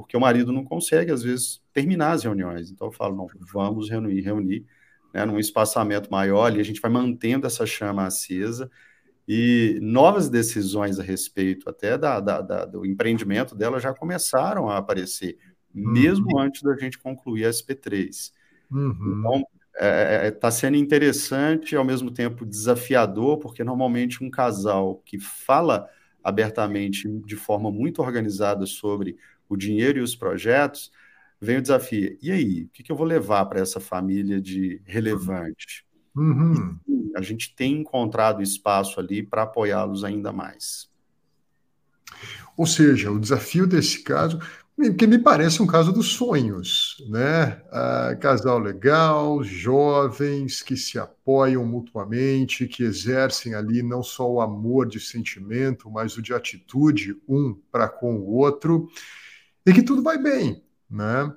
[0.00, 3.88] porque o marido não consegue às vezes terminar as reuniões, então eu falo, não, vamos
[3.90, 4.66] reunir, reunir
[5.12, 8.70] né, num espaçamento maior, e a gente vai mantendo essa chama acesa,
[9.26, 14.78] e novas decisões a respeito até da, da, da do empreendimento dela já começaram a
[14.78, 15.38] aparecer,
[15.74, 15.92] uhum.
[15.92, 18.32] mesmo antes da gente concluir a SP3.
[18.70, 19.20] Uhum.
[19.20, 24.30] Então, está é, é, tá sendo interessante e ao mesmo tempo desafiador, porque normalmente um
[24.30, 25.88] casal que fala
[26.22, 29.16] abertamente, de forma muito organizada sobre
[29.50, 30.90] o dinheiro e os projetos,
[31.40, 32.16] vem o desafio.
[32.22, 35.84] E aí, o que, que eu vou levar para essa família de relevante?
[36.14, 36.78] Uhum.
[37.16, 40.88] A gente tem encontrado espaço ali para apoiá-los ainda mais.
[42.56, 44.38] Ou seja, o desafio desse caso,
[44.96, 47.60] que me parece um caso dos sonhos, né?
[47.70, 54.86] Ah, casal legal, jovens que se apoiam mutuamente, que exercem ali não só o amor
[54.86, 58.88] de sentimento, mas o de atitude um para com o outro,
[59.66, 61.32] e que tudo vai bem, né?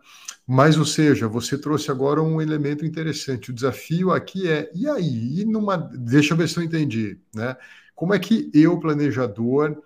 [0.48, 3.52] Mas, ou seja, você trouxe agora um elemento interessante.
[3.52, 5.42] O desafio aqui é, e aí?
[5.42, 7.56] E numa, deixa eu ver se eu entendi, né?
[7.96, 9.82] Como é que eu, planejador,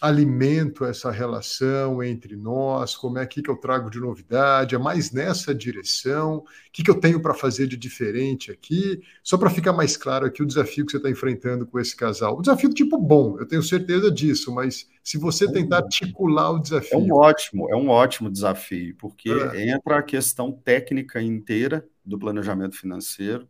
[0.00, 5.10] alimento essa relação entre nós, como é que, que eu trago de novidade, é mais
[5.10, 9.72] nessa direção, o que, que eu tenho para fazer de diferente aqui, só para ficar
[9.72, 12.38] mais claro aqui o desafio que você está enfrentando com esse casal.
[12.38, 16.94] O desafio tipo bom, eu tenho certeza disso, mas se você tentar articular o desafio.
[16.94, 19.70] É um ótimo, é um ótimo desafio, porque é.
[19.70, 23.48] entra a questão técnica inteira do planejamento financeiro,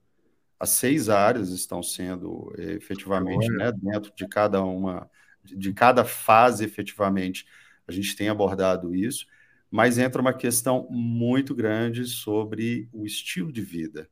[0.59, 5.09] as seis áreas estão sendo eh, efetivamente né, dentro de cada uma,
[5.45, 7.47] de cada fase efetivamente,
[7.87, 9.27] a gente tem abordado isso,
[9.71, 14.09] mas entra uma questão muito grande sobre o estilo de vida.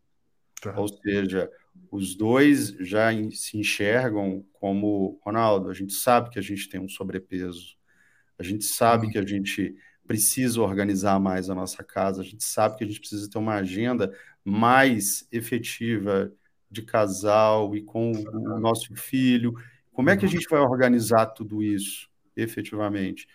[0.61, 0.75] Tá.
[0.79, 1.51] Ou seja,
[1.91, 6.89] os dois já se enxergam como, Ronaldo, a gente sabe que a gente tem um
[6.89, 7.77] sobrepeso,
[8.39, 9.13] a gente sabe uhum.
[9.13, 9.75] que a gente
[10.07, 13.55] precisa organizar mais a nossa casa, a gente sabe que a gente precisa ter uma
[13.55, 14.13] agenda
[14.47, 16.33] mais efetiva
[16.71, 19.55] de casal e com o nosso filho.
[19.93, 23.27] Como é que a gente vai organizar tudo isso efetivamente?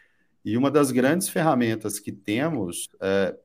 [0.43, 3.38] E uma das grandes ferramentas que temos é,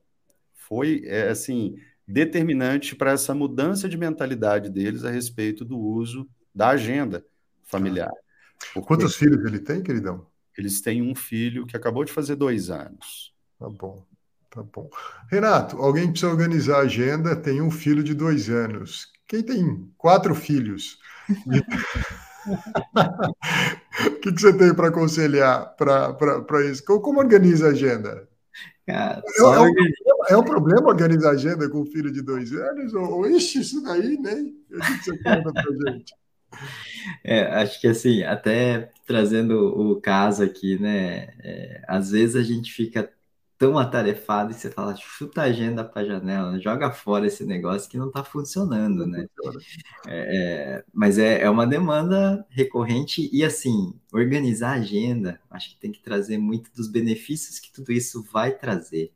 [0.53, 1.75] foi, é, assim,
[2.07, 7.25] determinante para essa mudança de mentalidade deles a respeito do uso da agenda
[7.63, 8.11] familiar.
[8.73, 10.25] Porque Quantos filhos ele tem, queridão?
[10.57, 13.33] Eles têm um filho que acabou de fazer dois anos.
[13.59, 14.05] Tá bom.
[14.57, 14.89] Tá bom.
[15.29, 19.05] Renato, alguém precisa organizar a agenda, tem um filho de dois anos.
[19.27, 20.97] Quem tem quatro filhos?
[21.29, 21.51] O
[24.19, 26.83] que, que, você tem para aconselhar para isso?
[26.85, 28.27] Como, como, organiza a agenda?
[28.87, 29.73] Cara, é, é, um,
[30.29, 32.95] é, um, problema organizar a agenda com um filho de dois anos?
[32.95, 34.55] Ou, ou ixi, isso daí nem.
[34.71, 36.15] O que, que você conta para gente?
[37.23, 41.27] É, acho que assim, até trazendo o caso aqui, né?
[41.43, 43.11] É, às vezes a gente fica
[43.57, 47.89] tão atarefado e você fala, chuta a agenda para a janela, joga fora esse negócio
[47.89, 49.27] que não está funcionando, né?
[50.07, 55.79] É, é, mas é, é uma demanda recorrente e, assim, organizar a agenda, acho que
[55.79, 59.11] tem que trazer muito dos benefícios que tudo isso vai trazer,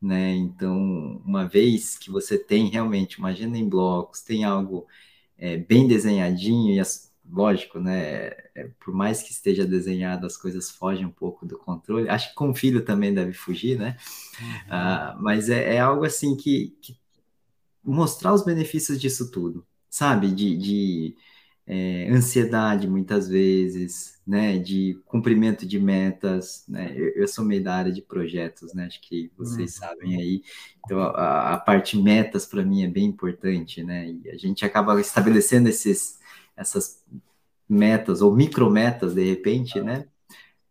[0.00, 0.34] né?
[0.34, 4.86] Então, uma vez que você tem realmente uma agenda em blocos, tem algo
[5.36, 8.30] é, bem desenhadinho e as lógico, né?
[8.54, 12.08] É, por mais que esteja desenhado, as coisas fogem um pouco do controle.
[12.08, 13.96] Acho que com o filho também deve fugir, né?
[14.40, 15.18] Uhum.
[15.18, 16.96] Uh, mas é, é, algo assim que, que,
[17.82, 20.30] mostrar os benefícios disso tudo, sabe?
[20.30, 21.16] De, de
[21.66, 24.58] é, ansiedade muitas vezes, né?
[24.58, 26.92] De cumprimento de metas, né?
[26.94, 28.86] Eu, eu, sou meio da área de projetos, né?
[28.86, 29.80] Acho que vocês uhum.
[29.80, 30.42] sabem aí.
[30.84, 34.10] Então a, a parte metas para mim é bem importante, né?
[34.10, 36.22] E a gente acaba estabelecendo esses
[36.56, 37.02] essas
[37.68, 40.06] metas ou micrometas de repente, né?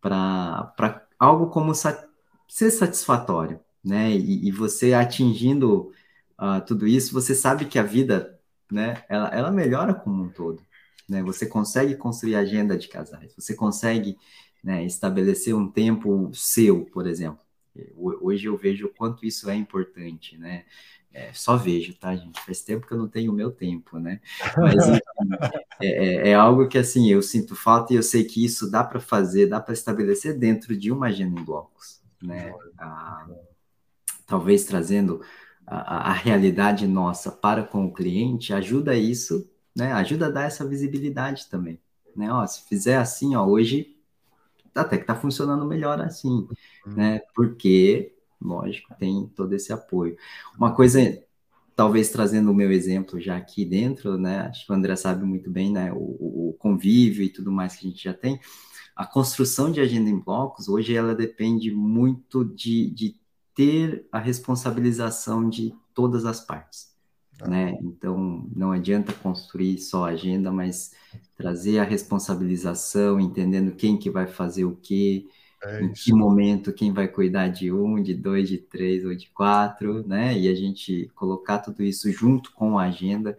[0.02, 2.08] Para algo como sa
[2.48, 4.12] ser satisfatório, né?
[4.12, 5.92] E, e você atingindo
[6.40, 8.40] uh, tudo isso, você sabe que a vida,
[8.72, 9.04] né?
[9.10, 10.62] Ela, ela melhora como um todo,
[11.10, 11.24] né?
[11.24, 14.18] Você consegue construir agenda de casais, você consegue
[14.64, 17.44] né, estabelecer um tempo seu, por exemplo.
[17.98, 20.64] Hoje eu vejo o quanto isso é importante, né?
[21.12, 22.40] É, só vejo, tá, gente?
[22.42, 24.20] Faz tempo que eu não tenho o meu tempo, né?
[24.58, 24.86] Mas
[25.82, 28.84] é, é, é, algo que assim eu sinto falta e eu sei que isso dá
[28.84, 32.54] para fazer, dá para estabelecer dentro de uma agenda em blocos, né?
[32.78, 33.28] Ah,
[34.26, 35.22] talvez trazendo
[35.66, 39.92] a, a, realidade nossa para com o cliente ajuda isso, né?
[39.94, 41.80] Ajuda a dar essa visibilidade também,
[42.16, 42.32] né?
[42.32, 43.96] Ó, se fizer assim, ó, hoje
[44.76, 46.48] até que tá funcionando melhor assim,
[46.86, 46.94] uhum.
[46.96, 47.22] né?
[47.36, 50.18] Porque lógico, tem todo esse apoio.
[50.58, 51.00] Uma coisa,
[51.76, 54.42] talvez trazendo o meu exemplo já aqui dentro, né?
[54.42, 55.92] Acho que o André sabe muito bem, né?
[55.94, 58.40] O, o convívio e tudo mais que a gente já tem.
[58.96, 63.16] A construção de agenda em blocos, hoje, ela depende muito de, de
[63.56, 66.94] ter a responsabilização de todas as partes.
[67.38, 67.48] Tá.
[67.48, 67.78] Né?
[67.82, 70.92] Então, não adianta construir só a agenda, mas
[71.36, 75.26] trazer a responsabilização, entendendo quem que vai fazer o quê,
[75.64, 79.30] É em que momento quem vai cuidar de um, de dois, de três ou de
[79.30, 80.38] quatro, né?
[80.38, 83.38] E a gente colocar tudo isso junto com a agenda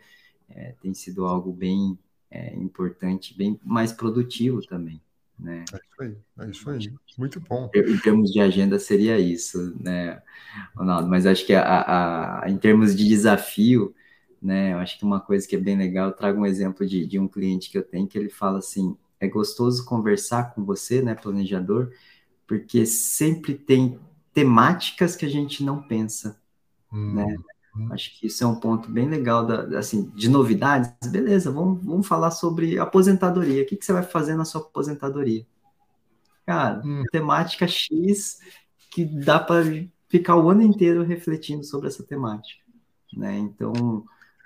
[0.49, 1.99] é, tem sido algo bem
[2.31, 5.01] é, importante, bem mais produtivo também.
[5.39, 5.65] Né?
[5.73, 6.93] É isso aí, é isso aí.
[7.19, 7.71] Muito bom.
[7.75, 10.23] Em termos de agenda seria isso, né,
[10.75, 11.09] Ronaldo?
[11.09, 13.95] Mas acho que a, a, em termos de desafio,
[14.41, 17.07] né, eu acho que uma coisa que é bem legal, eu trago um exemplo de,
[17.07, 21.03] de um cliente que eu tenho que ele fala assim, é gostoso conversar com você,
[21.03, 21.91] né, planejador,
[22.47, 23.99] porque sempre tem
[24.33, 26.41] temáticas que a gente não pensa,
[26.93, 27.15] hum.
[27.15, 27.37] né?
[27.77, 27.89] Hum.
[27.93, 30.93] Acho que isso é um ponto bem legal da, assim, de novidades.
[31.11, 33.63] Beleza, vamos, vamos falar sobre aposentadoria.
[33.63, 35.45] O que, que você vai fazer na sua aposentadoria?
[36.47, 37.03] Cara, hum.
[37.11, 38.39] temática X
[38.91, 39.65] que dá para
[40.09, 42.63] ficar o ano inteiro refletindo sobre essa temática.
[43.13, 43.39] Né?
[43.39, 43.73] Então,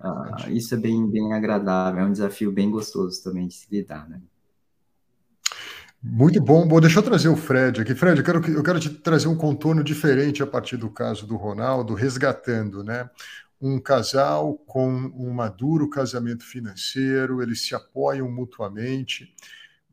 [0.02, 4.08] uh, isso é bem, bem agradável, é um desafio bem gostoso também de se lidar.
[4.08, 4.22] Né?
[6.02, 6.66] Muito bom.
[6.66, 7.94] Bom, deixa eu trazer o Fred aqui.
[7.94, 11.36] Fred, eu quero, eu quero te trazer um contorno diferente a partir do caso do
[11.36, 13.10] Ronaldo, resgatando, né?
[13.60, 19.34] Um casal com um maduro casamento financeiro, eles se apoiam mutuamente.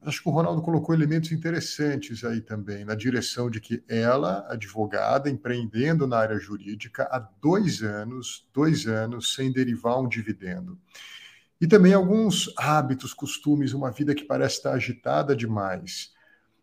[0.03, 5.31] Acho que o Ronaldo colocou elementos interessantes aí também, na direção de que ela, advogada,
[5.31, 10.77] empreendendo na área jurídica há dois anos, dois anos, sem derivar um dividendo.
[11.59, 16.13] E também alguns hábitos, costumes, uma vida que parece estar agitada demais.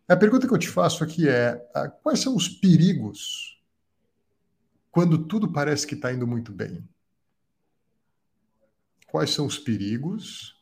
[0.07, 3.59] A pergunta que eu te faço aqui é: ah, quais são os perigos
[4.91, 6.87] quando tudo parece que está indo muito bem?
[9.07, 10.55] Quais são os perigos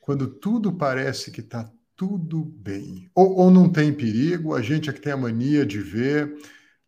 [0.00, 3.10] quando tudo parece que está tudo bem?
[3.14, 6.36] Ou, ou, não tem perigo, a gente é que tem a mania de ver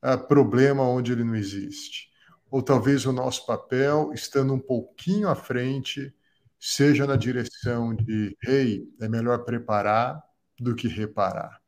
[0.04, 2.10] uh, problema onde ele não existe.
[2.50, 6.14] Ou talvez o nosso papel, estando um pouquinho à frente,
[6.58, 10.22] seja na direção de, hey, é melhor preparar
[10.58, 11.60] do que reparar.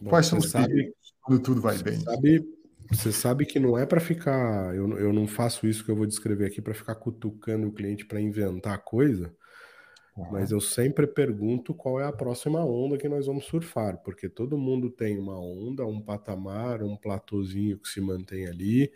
[0.00, 2.00] Bom, Quais são os sabe, perigos quando tudo vai bem?
[2.00, 2.44] Sabe,
[2.90, 4.74] você sabe que não é para ficar.
[4.74, 8.06] Eu, eu não faço isso que eu vou descrever aqui para ficar cutucando o cliente
[8.06, 9.34] para inventar coisa.
[10.16, 10.32] Uhum.
[10.32, 14.58] Mas eu sempre pergunto qual é a próxima onda que nós vamos surfar, porque todo
[14.58, 18.90] mundo tem uma onda, um patamar, um platôzinho que se mantém ali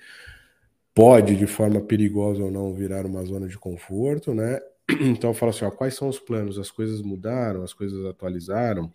[0.95, 4.61] pode, de forma perigosa ou não, virar uma zona de conforto, né?
[5.01, 6.59] Então eu falo assim, ó, quais são os planos?
[6.59, 8.92] As coisas mudaram, as coisas atualizaram.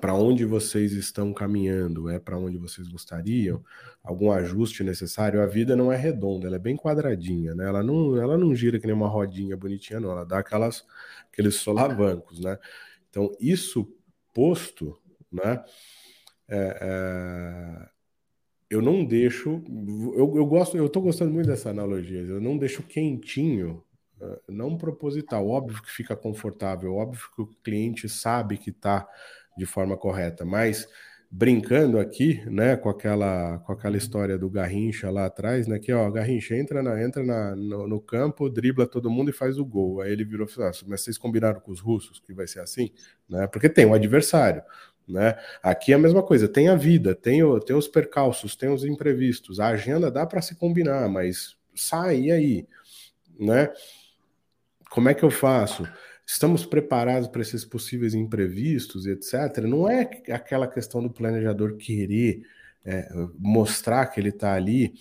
[0.00, 2.08] Para onde vocês estão caminhando?
[2.08, 3.62] É para onde vocês gostariam?
[4.02, 5.42] Algum ajuste necessário?
[5.42, 7.66] A vida não é redonda, ela é bem quadradinha, né?
[7.68, 10.12] Ela não, ela não gira que nem uma rodinha bonitinha, não.
[10.12, 10.84] Ela dá aquelas,
[11.30, 12.58] aqueles solavancos, né?
[13.10, 13.86] Então, isso
[14.32, 14.98] posto,
[15.30, 15.62] né?
[16.48, 17.88] É, é,
[18.72, 19.62] eu não deixo.
[20.16, 22.20] Eu, eu gosto, eu tô gostando muito dessa analogia.
[22.20, 23.84] Eu não deixo quentinho,
[24.20, 25.46] ah, não proposital.
[25.46, 29.06] Óbvio que fica confortável, óbvio que o cliente sabe que está
[29.58, 30.88] de forma correta, mas
[31.30, 36.10] brincando aqui, né, com aquela com aquela história do Garrincha lá atrás, né, que ó,
[36.10, 40.00] Garrincha entra na entra na, no, no, campo, dribla todo mundo e faz o gol.
[40.00, 42.90] Aí ele virou falou: ah, "Mas vocês combinaram com os russos que vai ser assim?",
[43.28, 43.46] né?
[43.46, 44.62] Porque tem um adversário.
[45.08, 45.36] Né?
[45.62, 48.84] Aqui é a mesma coisa, tem a vida, tem, o, tem os percalços, tem os
[48.84, 52.68] imprevistos, a agenda dá para se combinar, mas sai e aí,
[53.38, 53.70] né?
[54.90, 55.88] Como é que eu faço?
[56.26, 59.64] Estamos preparados para esses possíveis imprevistos, etc.
[59.64, 62.42] Não é aquela questão do planejador querer
[62.84, 64.94] é, mostrar que ele está ali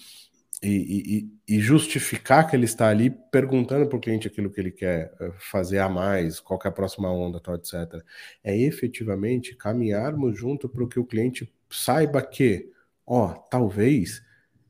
[0.64, 4.72] e, e, e, justificar que ele está ali perguntando para o cliente aquilo que ele
[4.72, 8.04] quer eh, fazer a mais, qual é a próxima onda, tal, etc.
[8.44, 12.70] É efetivamente caminharmos junto para que o cliente saiba que,
[13.08, 14.22] ó, talvez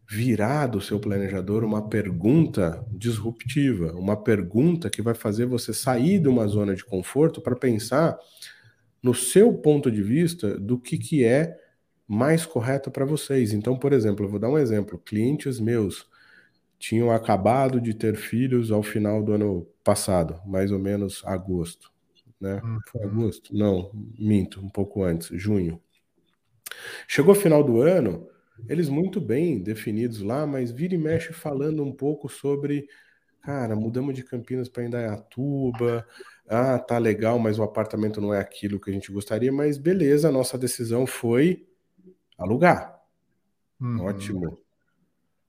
[0.10, 6.30] virá do seu planejador uma pergunta disruptiva, uma pergunta que vai fazer você sair de
[6.30, 8.18] uma zona de conforto para pensar
[9.04, 11.58] no seu ponto de vista do que, que é
[12.12, 13.54] mais correta para vocês.
[13.54, 15.00] Então, por exemplo, eu vou dar um exemplo.
[15.00, 16.10] Clientes meus
[16.78, 21.90] tinham acabado de ter filhos ao final do ano passado, mais ou menos agosto.
[22.38, 22.60] Né?
[22.62, 22.80] Uhum.
[22.92, 23.56] Foi agosto?
[23.56, 25.82] Não, minto, um pouco antes, junho.
[27.08, 28.28] Chegou o final do ano,
[28.68, 32.90] eles muito bem definidos lá, mas vira e mexe falando um pouco sobre,
[33.42, 36.06] cara, mudamos de Campinas para Indaiatuba,
[36.46, 40.28] ah, tá legal, mas o apartamento não é aquilo que a gente gostaria, mas beleza,
[40.28, 41.71] a nossa decisão foi
[42.42, 43.00] alugar.
[43.80, 44.02] Uhum.
[44.06, 44.58] Ótimo.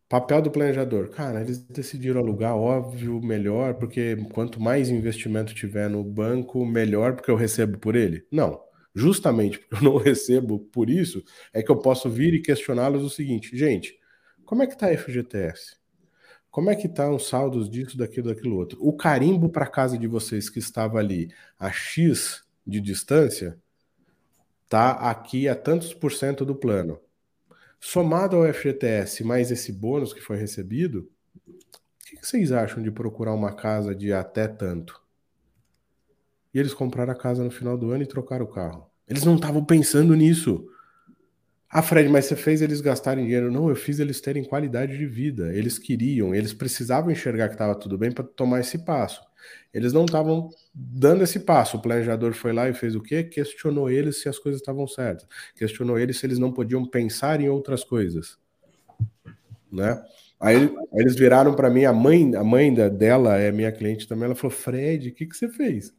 [0.08, 1.08] Papel do planejador.
[1.08, 7.30] Cara, eles decidiram alugar, óbvio, melhor, porque quanto mais investimento tiver no banco, melhor, porque
[7.30, 8.26] eu recebo por ele?
[8.30, 8.60] Não.
[8.94, 13.08] Justamente porque eu não recebo por isso, é que eu posso vir e questioná-los o
[13.08, 13.98] seguinte: gente,
[14.44, 15.76] como é que está a FGTS?
[16.50, 18.78] Como é que tá os saldos disso, daquilo, daquilo outro?
[18.82, 23.58] O carimbo para casa de vocês que estava ali a X de distância,
[24.72, 26.98] tá aqui a tantos por cento do plano.
[27.78, 31.10] Somado ao FGTS mais esse bônus que foi recebido,
[31.46, 31.52] o
[32.06, 34.98] que, que vocês acham de procurar uma casa de até tanto?
[36.54, 38.86] E eles compraram a casa no final do ano e trocaram o carro.
[39.06, 40.66] Eles não estavam pensando nisso.
[41.74, 43.50] Ah, Fred, mas você fez eles gastarem dinheiro?
[43.50, 45.54] Não, eu fiz eles terem qualidade de vida.
[45.54, 49.22] Eles queriam, eles precisavam enxergar que estava tudo bem para tomar esse passo.
[49.72, 51.78] Eles não estavam dando esse passo.
[51.78, 53.24] O planejador foi lá e fez o quê?
[53.24, 55.26] Questionou eles se as coisas estavam certas.
[55.56, 58.36] Questionou eles se eles não podiam pensar em outras coisas.
[59.72, 59.98] Né?
[60.38, 64.26] Aí, eles viraram para mim, a mãe, a mãe da, dela é minha cliente também.
[64.26, 65.94] Ela falou: Fred, o que, que você fez?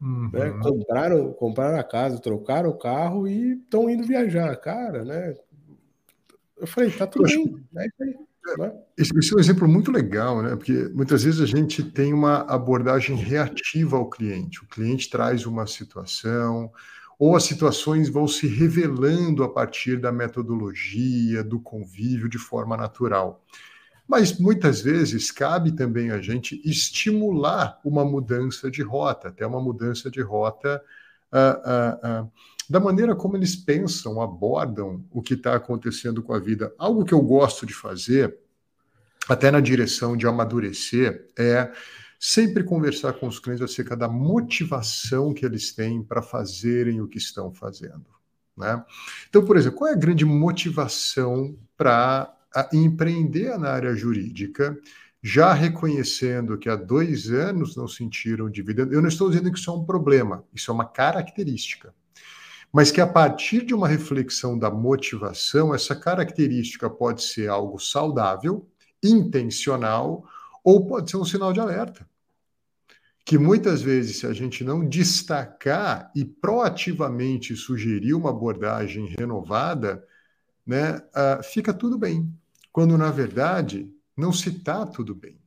[0.00, 0.30] Uhum.
[0.32, 0.50] Né?
[0.62, 5.34] Compraram, compraram a casa, trocaram o carro e estão indo viajar, cara, né?
[6.56, 7.64] Eu falei, tá tudo bem.
[7.76, 8.14] É isso aí.
[8.58, 8.72] Né?
[8.96, 10.56] Esse é um exemplo muito legal, né?
[10.56, 14.62] Porque muitas vezes a gente tem uma abordagem reativa ao cliente.
[14.62, 16.72] O cliente traz uma situação,
[17.18, 23.42] ou as situações vão se revelando a partir da metodologia, do convívio de forma natural.
[24.10, 30.10] Mas muitas vezes cabe também a gente estimular uma mudança de rota, até uma mudança
[30.10, 30.82] de rota
[31.32, 32.32] uh, uh, uh,
[32.68, 36.74] da maneira como eles pensam, abordam o que está acontecendo com a vida.
[36.76, 38.36] Algo que eu gosto de fazer,
[39.28, 41.70] até na direção de amadurecer, é
[42.18, 47.18] sempre conversar com os clientes acerca da motivação que eles têm para fazerem o que
[47.18, 48.06] estão fazendo.
[48.56, 48.84] Né?
[49.28, 54.76] Então, por exemplo, qual é a grande motivação para a empreender na área jurídica,
[55.22, 58.92] já reconhecendo que há dois anos não sentiram dividendo.
[58.92, 61.94] Eu não estou dizendo que isso é um problema, isso é uma característica.
[62.72, 68.66] Mas que a partir de uma reflexão da motivação, essa característica pode ser algo saudável,
[69.02, 70.24] intencional,
[70.62, 72.08] ou pode ser um sinal de alerta.
[73.24, 80.04] Que muitas vezes, se a gente não destacar e proativamente sugerir uma abordagem renovada,
[80.64, 82.32] né, uh, fica tudo bem
[82.72, 85.40] quando na verdade não se está tudo bem.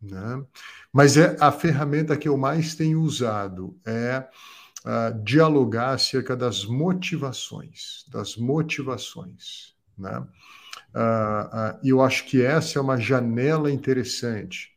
[0.00, 0.44] Né?
[0.92, 4.28] Mas é a ferramenta que eu mais tenho usado é
[4.84, 9.74] uh, dialogar acerca das motivações, das motivações.
[9.96, 10.18] Né?
[10.94, 14.72] Uh, uh, eu acho que essa é uma janela interessante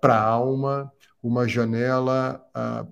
[0.00, 2.44] para a alma, uma janela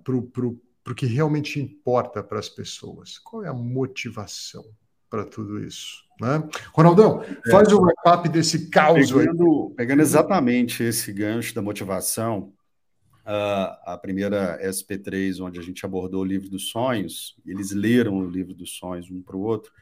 [0.04, 3.18] para o que realmente importa para as pessoas.
[3.18, 4.64] Qual é a motivação
[5.08, 6.04] para tudo isso?
[6.20, 6.42] Né?
[6.72, 7.50] Ronaldão, é.
[7.50, 9.76] faz o wrap-up desse caos pegando, aí.
[9.76, 12.52] Pegando exatamente esse gancho da motivação,
[13.24, 18.28] uh, a primeira SP3, onde a gente abordou o livro dos sonhos, eles leram o
[18.28, 19.72] livro dos sonhos um para o outro.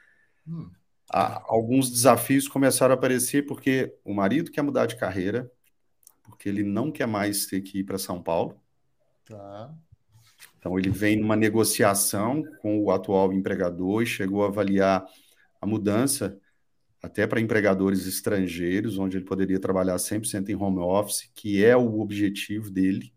[0.46, 0.70] Hum.
[1.08, 5.50] Alguns desafios começaram a aparecer porque o marido quer mudar de carreira,
[6.24, 8.60] porque ele não quer mais ter que ir para São Paulo.
[9.24, 9.72] Tá.
[10.66, 15.06] Então ele vem numa negociação com o atual empregador e chegou a avaliar
[15.60, 16.36] a mudança
[17.00, 22.00] até para empregadores estrangeiros, onde ele poderia trabalhar 100% em home office, que é o
[22.00, 23.14] objetivo dele.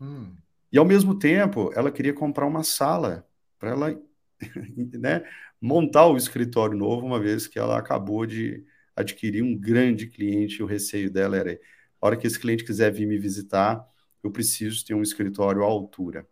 [0.00, 0.34] Hum.
[0.72, 3.28] E, ao mesmo tempo, ela queria comprar uma sala
[3.58, 4.02] para ela
[4.98, 5.22] né,
[5.60, 8.64] montar o escritório novo, uma vez que ela acabou de
[8.96, 10.62] adquirir um grande cliente.
[10.62, 11.52] O receio dela era:
[12.00, 13.86] a hora que esse cliente quiser vir me visitar,
[14.24, 16.26] eu preciso ter um escritório à altura.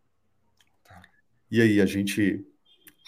[1.51, 2.45] E aí a gente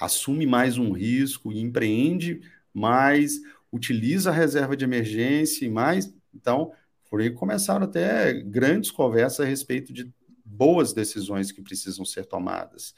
[0.01, 2.41] assume mais um risco e empreende
[2.72, 3.41] mais,
[3.72, 6.14] utiliza a reserva de emergência e mais.
[6.32, 6.72] Então,
[7.11, 10.12] por aí começaram até grandes conversas a respeito de
[10.45, 12.95] boas decisões que precisam ser tomadas.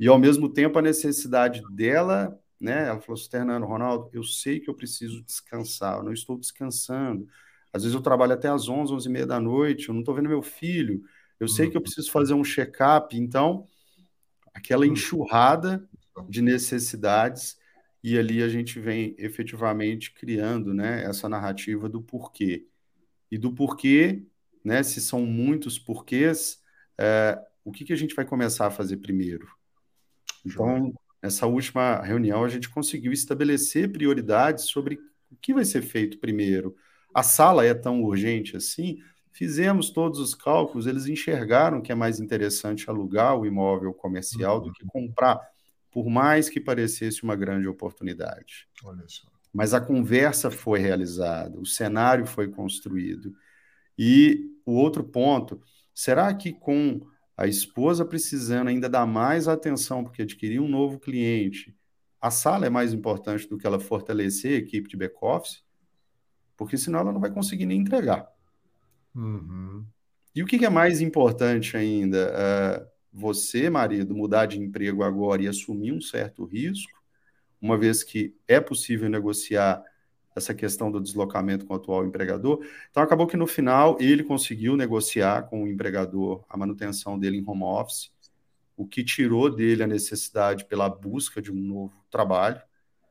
[0.00, 2.88] E, ao mesmo tempo, a necessidade dela, né?
[2.88, 7.26] Ela falou assim, Fernando, Ronaldo, eu sei que eu preciso descansar, eu não estou descansando.
[7.72, 10.14] Às vezes eu trabalho até às 11, 11 e meia da noite, eu não estou
[10.14, 11.02] vendo meu filho,
[11.38, 11.82] eu sei que eu uhum.
[11.82, 13.16] preciso fazer um check-up.
[13.16, 13.66] Então,
[14.58, 14.92] aquela uhum.
[14.92, 15.88] enxurrada
[16.28, 17.56] de necessidades
[18.02, 22.66] e ali a gente vem efetivamente criando né, essa narrativa do porquê.
[23.30, 24.22] E do porquê,
[24.64, 26.60] né, se são muitos porquês,
[26.98, 29.48] é, o que, que a gente vai começar a fazer primeiro?
[30.44, 30.92] Então,
[31.22, 34.98] nessa última reunião, a gente conseguiu estabelecer prioridades sobre
[35.30, 36.74] o que vai ser feito primeiro.
[37.14, 38.98] A sala é tão urgente assim?
[39.32, 44.64] Fizemos todos os cálculos, eles enxergaram que é mais interessante alugar o imóvel comercial uhum.
[44.64, 45.40] do que comprar
[45.90, 48.68] por mais que parecesse uma grande oportunidade.
[49.52, 53.34] Mas a conversa foi realizada, o cenário foi construído.
[53.98, 55.60] E o outro ponto,
[55.94, 57.00] será que com
[57.36, 61.74] a esposa precisando ainda dar mais atenção porque adquirir um novo cliente,
[62.20, 65.62] a sala é mais importante do que ela fortalecer a equipe de back-office?
[66.56, 68.28] Porque senão ela não vai conseguir nem entregar.
[69.18, 69.84] Uhum.
[70.34, 72.32] E o que é mais importante ainda?
[72.32, 76.96] Uh, você, marido, mudar de emprego agora e assumir um certo risco,
[77.60, 79.82] uma vez que é possível negociar
[80.36, 82.64] essa questão do deslocamento com o atual empregador.
[82.88, 87.44] Então, acabou que no final ele conseguiu negociar com o empregador a manutenção dele em
[87.44, 88.12] home office,
[88.76, 92.60] o que tirou dele a necessidade pela busca de um novo trabalho.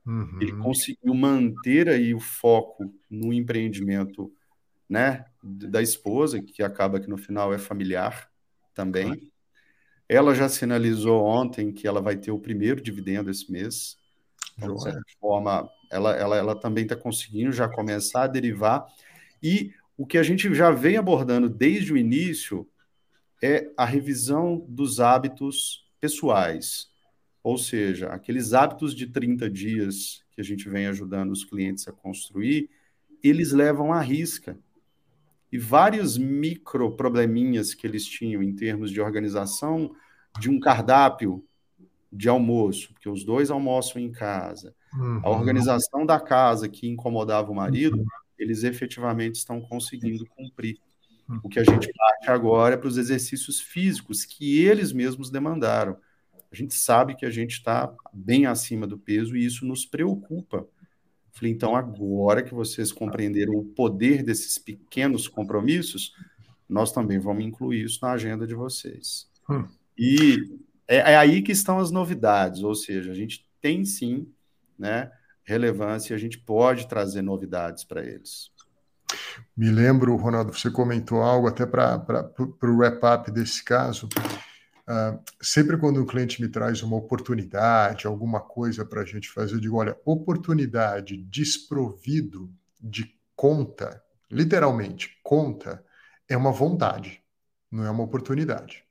[0.06, 0.40] Uhum.
[0.40, 4.32] Ele conseguiu manter aí o foco no empreendimento
[4.90, 8.30] né, da esposa, que acaba que no final é familiar
[8.74, 9.32] também.
[10.08, 13.98] Ela já sinalizou ontem que ela vai ter o primeiro dividendo esse mês.
[14.58, 18.86] Então, de certa forma, ela, ela, ela também está conseguindo já começar a derivar.
[19.44, 22.68] E o que a gente já vem abordando desde o início
[23.42, 26.90] é a revisão dos hábitos pessoais.
[27.44, 31.92] Ou seja, aqueles hábitos de 30 dias que a gente vem ajudando os clientes a
[31.92, 32.70] construir,
[33.24, 34.58] eles levam à risca.
[35.52, 39.92] E vários micro probleminhas que eles tinham em termos de organização
[40.40, 41.44] de um cardápio
[42.12, 45.22] de almoço, porque os dois almoçam em casa, uhum.
[45.24, 48.06] a organização da casa que incomodava o marido, uhum.
[48.38, 50.78] eles efetivamente estão conseguindo cumprir.
[51.28, 51.42] Uhum.
[51.44, 55.98] O que a gente parte agora é para os exercícios físicos que eles mesmos demandaram.
[56.50, 60.66] A gente sabe que a gente está bem acima do peso e isso nos preocupa.
[61.38, 66.16] Falei, então, agora que vocês compreenderam o poder desses pequenos compromissos,
[66.68, 69.30] nós também vamos incluir isso na agenda de vocês.
[69.48, 69.66] Hum.
[69.96, 70.58] E
[70.88, 74.28] é, é, aí que estão as novidades, ou seja, a gente tem sim
[74.80, 75.12] né,
[75.44, 78.50] relevância, a gente pode trazer novidades para eles.
[79.56, 84.10] Me lembro, Ronaldo, você comentou algo até para o wrap-up desse caso.
[84.88, 89.56] Uh, sempre quando um cliente me traz uma oportunidade, alguma coisa para a gente fazer,
[89.56, 95.84] eu digo: olha, oportunidade desprovido de conta, literalmente, conta,
[96.30, 97.22] é uma vontade,
[97.70, 98.86] não é uma oportunidade.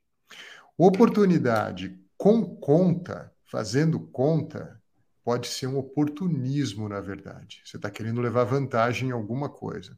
[0.77, 4.79] Oportunidade com conta, fazendo conta,
[5.23, 7.61] pode ser um oportunismo, na verdade.
[7.65, 9.97] Você está querendo levar vantagem em alguma coisa.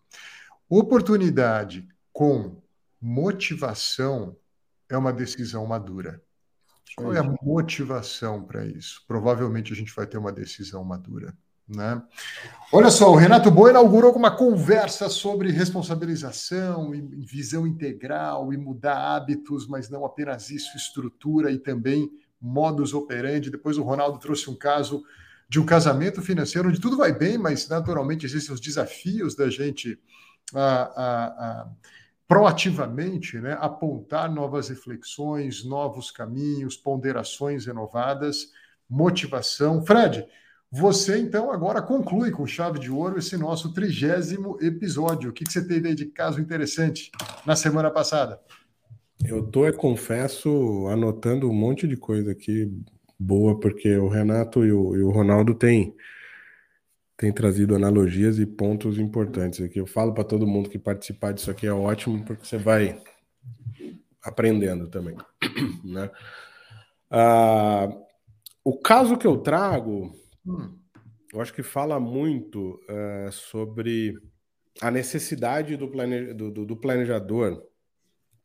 [0.70, 2.62] Oportunidade com
[3.02, 4.36] motivação
[4.90, 6.22] é uma decisão madura.
[6.96, 9.04] Qual é a motivação para isso?
[9.08, 11.34] Provavelmente a gente vai ter uma decisão madura.
[11.68, 12.02] Né?
[12.74, 19.16] Olha só, o Renato Boa inaugurou uma conversa sobre responsabilização e visão integral e mudar
[19.16, 22.10] hábitos, mas não apenas isso, estrutura e também
[22.42, 23.52] modus operandi.
[23.52, 25.04] Depois o Ronaldo trouxe um caso
[25.48, 30.00] de um casamento financeiro onde tudo vai bem, mas naturalmente existem os desafios da gente
[30.54, 31.70] a, a, a,
[32.30, 38.52] proativamente né, apontar novas reflexões, novos caminhos, ponderações renovadas,
[38.88, 39.84] motivação.
[39.84, 40.28] Fred,
[40.72, 45.32] você, então, agora conclui com chave de ouro esse nosso trigésimo episódio.
[45.32, 47.12] O que, você teve aí de caso interessante
[47.48, 48.40] na semana passada?
[49.26, 52.72] Eu tô, confesso, anotando um monte de coisa aqui
[53.20, 55.96] boa, porque o Renato e o, e o Ronaldo têm,
[57.20, 59.80] têm trazido analogias e pontos importantes aqui.
[59.80, 63.00] Eu falo para todo mundo que participar disso aqui é ótimo, porque você vai
[64.24, 65.16] aprendendo também.
[65.84, 66.10] Né?
[67.10, 67.90] Ah,
[68.64, 70.14] o caso que eu trago
[70.46, 70.78] Hum.
[71.32, 74.20] Eu acho que fala muito uh, sobre
[74.82, 76.34] a necessidade do, plane...
[76.34, 77.64] do, do, do, planejador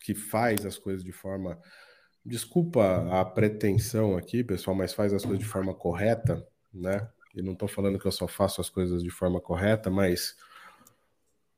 [0.01, 1.59] que faz as coisas de forma.
[2.25, 7.09] Desculpa a pretensão aqui, pessoal, mas faz as coisas de forma correta, né?
[7.35, 10.37] E não estou falando que eu só faço as coisas de forma correta, mas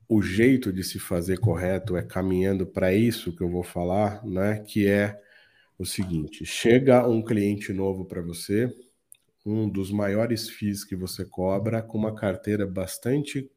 [0.09, 4.59] o jeito de se fazer correto é caminhando para isso que eu vou falar, né?
[4.59, 5.21] Que é
[5.77, 8.73] o seguinte: chega um cliente novo para você,
[9.45, 13.49] um dos maiores FIIs que você cobra, com uma carteira bastante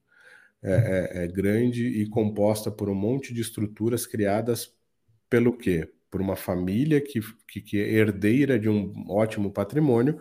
[0.62, 4.74] é, é, é, grande e composta por um monte de estruturas criadas
[5.28, 5.88] pelo quê?
[6.10, 10.20] Por uma família que, que, que é herdeira de um ótimo patrimônio,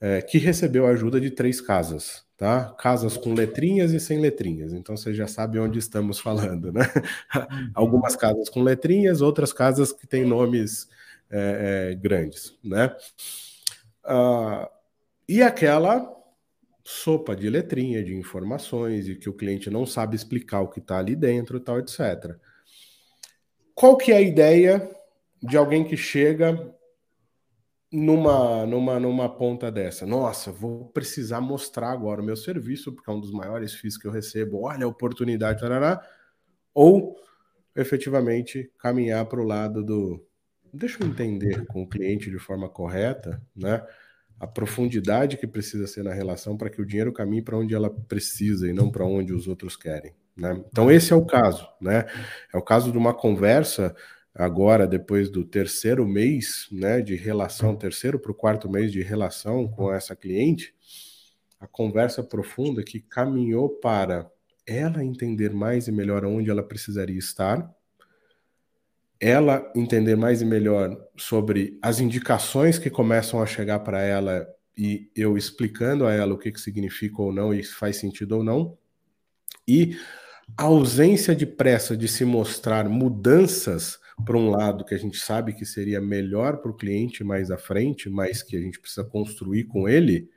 [0.00, 2.74] é, que recebeu ajuda de três casas, tá?
[2.78, 4.72] Casas com letrinhas e sem letrinhas.
[4.72, 6.80] Então você já sabe onde estamos falando, né?
[7.74, 10.88] Algumas casas com letrinhas, outras casas que têm nomes
[11.30, 12.96] é, é, grandes, né?
[14.04, 14.66] Uh,
[15.28, 16.10] e aquela
[16.82, 20.98] sopa de letrinha, de informações, e que o cliente não sabe explicar o que está
[20.98, 22.34] ali dentro, tal, etc.
[23.74, 24.90] Qual que é a ideia
[25.42, 26.74] de alguém que chega
[27.92, 30.06] numa, numa, numa ponta dessa?
[30.06, 34.06] Nossa, vou precisar mostrar agora o meu serviço, porque é um dos maiores FIIs que
[34.06, 36.00] eu recebo, olha a oportunidade, tarará,
[36.72, 37.16] ou
[37.74, 40.24] efetivamente caminhar para o lado do
[40.72, 43.84] deixa eu entender com o cliente de forma correta, né?
[44.40, 47.90] a profundidade que precisa ser na relação para que o dinheiro caminhe para onde ela
[47.90, 50.14] precisa e não para onde os outros querem.
[50.34, 50.64] Né?
[50.70, 52.06] Então esse é o caso, né?
[52.52, 53.94] É o caso de uma conversa
[54.34, 59.68] agora, depois do terceiro mês né, de relação, terceiro para o quarto mês de relação
[59.68, 60.74] com essa cliente,
[61.58, 64.30] a conversa profunda que caminhou para
[64.66, 67.70] ela entender mais e melhor onde ela precisaria estar,
[69.20, 75.10] ela entender mais e melhor sobre as indicações que começam a chegar para ela e
[75.14, 78.44] eu explicando a ela o que, que significa ou não e se faz sentido ou
[78.44, 78.78] não,
[79.68, 79.98] e
[80.56, 85.52] a ausência de pressa de se mostrar mudanças para um lado que a gente sabe
[85.52, 89.64] que seria melhor para o cliente mais à frente, mas que a gente precisa construir
[89.64, 90.28] com ele,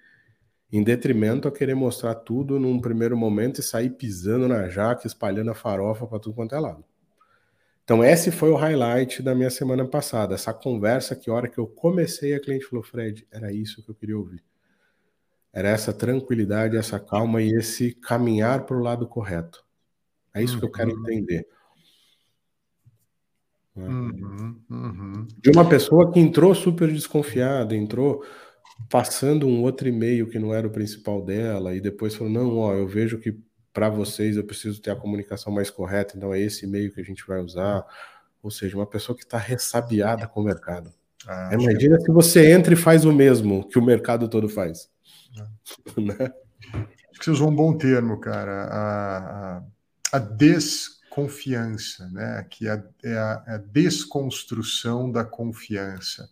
[0.71, 5.51] em detrimento a querer mostrar tudo num primeiro momento e sair pisando na jaca, espalhando
[5.51, 6.83] a farofa para tudo quanto é lado.
[7.83, 10.35] Então, esse foi o highlight da minha semana passada.
[10.35, 13.91] Essa conversa que, a hora que eu comecei, a cliente falou: Fred, era isso que
[13.91, 14.41] eu queria ouvir.
[15.51, 19.63] Era essa tranquilidade, essa calma e esse caminhar para o lado correto.
[20.33, 21.45] É isso que eu quero uhum.
[23.81, 24.23] Entender.
[24.23, 25.27] Uhum, uhum.
[25.37, 28.23] De uma pessoa que entrou super desconfiada, entrou
[28.89, 32.73] passando um outro e-mail que não era o principal dela, e depois falou: não, ó,
[32.73, 33.37] eu vejo que
[33.73, 37.03] para vocês eu preciso ter a comunicação mais correta, então é esse e-mail que a
[37.03, 37.83] gente vai usar.
[38.41, 40.91] Ou seja, uma pessoa que está ressabiada com o mercado.
[41.25, 42.03] Ah, Imagina que...
[42.03, 44.89] se você entra e faz o mesmo que o mercado todo faz.
[45.37, 46.01] É.
[46.01, 46.31] né?
[47.09, 48.65] Acho que você usou um bom termo, cara.
[48.65, 49.63] A, a,
[50.11, 50.19] a
[51.13, 52.45] desconfiança, né?
[52.49, 56.27] que é, é a, é a desconstrução da confiança.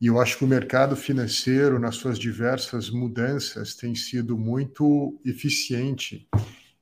[0.00, 6.28] E eu acho que o mercado financeiro, nas suas diversas mudanças, tem sido muito eficiente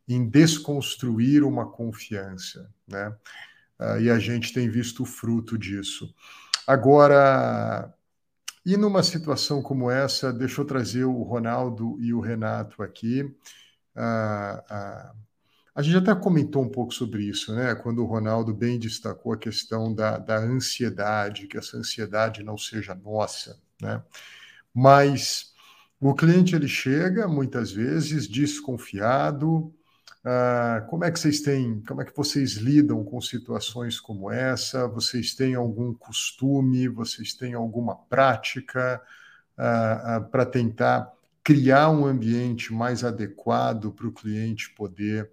[0.09, 3.15] em desconstruir uma confiança, né?
[3.79, 6.13] Uh, e a gente tem visto o fruto disso.
[6.67, 7.93] Agora,
[8.65, 13.23] e numa situação como essa, deixa eu trazer o Ronaldo e o Renato aqui.
[13.97, 15.24] Uh, uh,
[15.75, 17.75] a gente até comentou um pouco sobre isso, né?
[17.75, 22.95] Quando o Ronaldo bem destacou a questão da, da ansiedade, que essa ansiedade não seja
[22.95, 24.01] nossa, né?
[24.73, 25.53] Mas
[26.01, 29.75] o cliente ele chega muitas vezes desconfiado.
[30.25, 34.87] Ah, como é que vocês têm, como é que vocês lidam com situações como essa?
[34.87, 36.89] Vocês têm algum costume?
[36.89, 39.03] Vocês têm alguma prática
[39.59, 41.13] ah, ah, para tentar
[41.43, 45.31] criar um ambiente mais adequado para o cliente poder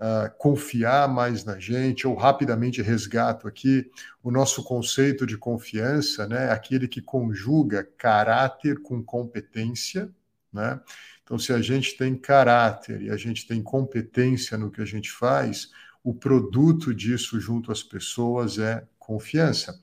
[0.00, 2.06] uh, confiar mais na gente.
[2.06, 3.90] ou rapidamente resgato aqui
[4.22, 6.50] o nosso conceito de confiança, né?
[6.50, 10.10] Aquele que conjuga caráter com competência,
[10.52, 10.80] né?
[11.22, 15.12] Então, se a gente tem caráter e a gente tem competência no que a gente
[15.12, 15.68] faz,
[16.02, 19.78] o produto disso junto às pessoas é confiança.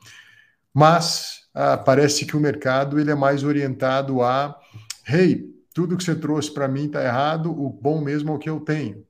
[0.73, 4.59] Mas ah, parece que o mercado ele é mais orientado a,
[5.07, 8.49] hey, tudo que você trouxe para mim está errado, o bom mesmo é o que
[8.49, 9.05] eu tenho.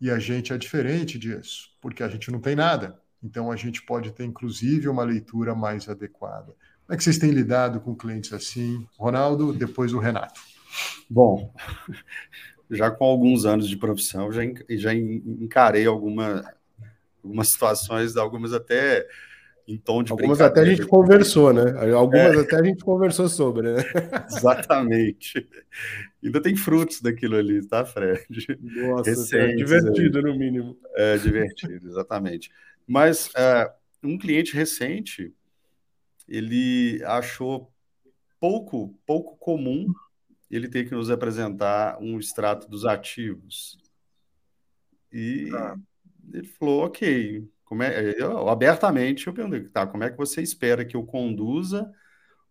[0.00, 3.00] E a gente é diferente disso, porque a gente não tem nada.
[3.22, 6.54] Então a gente pode ter, inclusive, uma leitura mais adequada.
[6.86, 8.86] Como é que vocês têm lidado com clientes assim?
[8.98, 10.40] Ronaldo, depois o Renato.
[11.08, 11.52] Bom,
[12.70, 16.44] já com alguns anos de profissão, já, já encarei alguma,
[17.22, 19.06] algumas situações, algumas até
[19.70, 21.62] em tom de Algumas até a gente conversou, né?
[21.94, 22.40] Algumas é.
[22.40, 23.82] até a gente conversou sobre, né?
[24.26, 25.48] Exatamente.
[26.22, 28.58] Ainda tem frutos daquilo ali, tá, Fred?
[28.60, 30.24] Nossa, é divertido, aí.
[30.24, 30.76] no mínimo.
[30.96, 32.50] É divertido, exatamente.
[32.86, 35.32] Mas é, um cliente recente,
[36.28, 37.72] ele achou
[38.40, 39.86] pouco, pouco comum
[40.50, 43.78] ele ter que nos apresentar um extrato dos ativos.
[45.12, 45.76] E ah.
[46.34, 50.84] ele falou, ok, como é, eu, abertamente eu perguntei, tá, como é que você espera
[50.84, 51.88] que eu conduza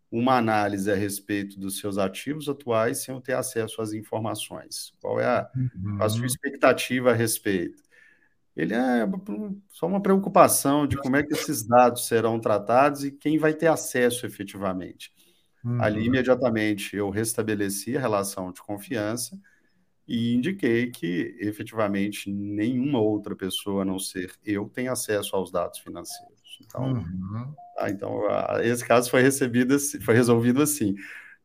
[0.09, 4.93] uma análise a respeito dos seus ativos atuais sem eu ter acesso às informações?
[5.01, 6.01] Qual é a, uhum.
[6.01, 6.25] a sua uhum.
[6.25, 7.83] expectativa a respeito?
[8.55, 9.05] Ele é
[9.67, 13.67] só uma preocupação de como é que esses dados serão tratados e quem vai ter
[13.67, 15.11] acesso efetivamente.
[15.65, 15.81] Uhum.
[15.81, 19.37] Ali, imediatamente, eu restabeleci a relação de confiança
[20.09, 25.77] e indiquei que efetivamente nenhuma outra pessoa a não ser eu tem acesso aos dados
[25.77, 26.59] financeiros.
[26.65, 27.53] Então, uhum.
[27.75, 28.23] tá, então
[28.63, 30.95] esse caso foi recebido, foi resolvido assim.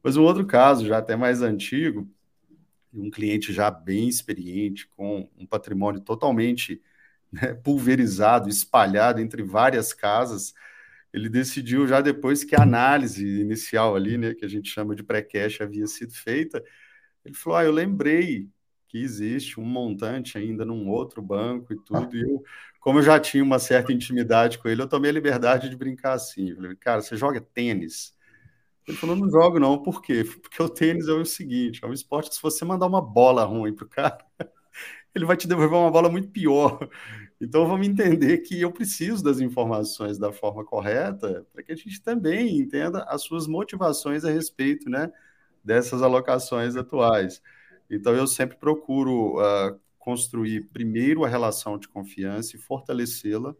[0.02, 2.08] Mas um outro caso, já até mais antigo,
[2.90, 6.80] um cliente já bem experiente, com um patrimônio totalmente
[7.30, 10.54] né, pulverizado, espalhado entre várias casas,
[11.12, 15.02] ele decidiu já depois que a análise inicial ali, né, que a gente chama de
[15.02, 16.64] pré-cash, havia sido feita,
[17.24, 18.48] ele falou: Ah, eu lembrei
[18.94, 22.16] que existe um montante ainda num outro banco e tudo.
[22.16, 22.44] E eu,
[22.78, 26.12] como eu já tinha uma certa intimidade com ele, eu tomei a liberdade de brincar
[26.12, 26.50] assim.
[26.50, 28.16] Eu falei, cara, você joga tênis?
[28.86, 30.22] Ele falou, não jogo não, por quê?
[30.40, 33.44] Porque o tênis é o seguinte, é um esporte que se você mandar uma bola
[33.44, 34.24] ruim pro cara,
[35.12, 36.88] ele vai te devolver uma bola muito pior.
[37.40, 42.00] Então vamos entender que eu preciso das informações da forma correta para que a gente
[42.00, 45.12] também entenda as suas motivações a respeito, né,
[45.64, 47.42] dessas alocações atuais.
[47.90, 53.54] Então eu sempre procuro uh, construir primeiro a relação de confiança e fortalecê-la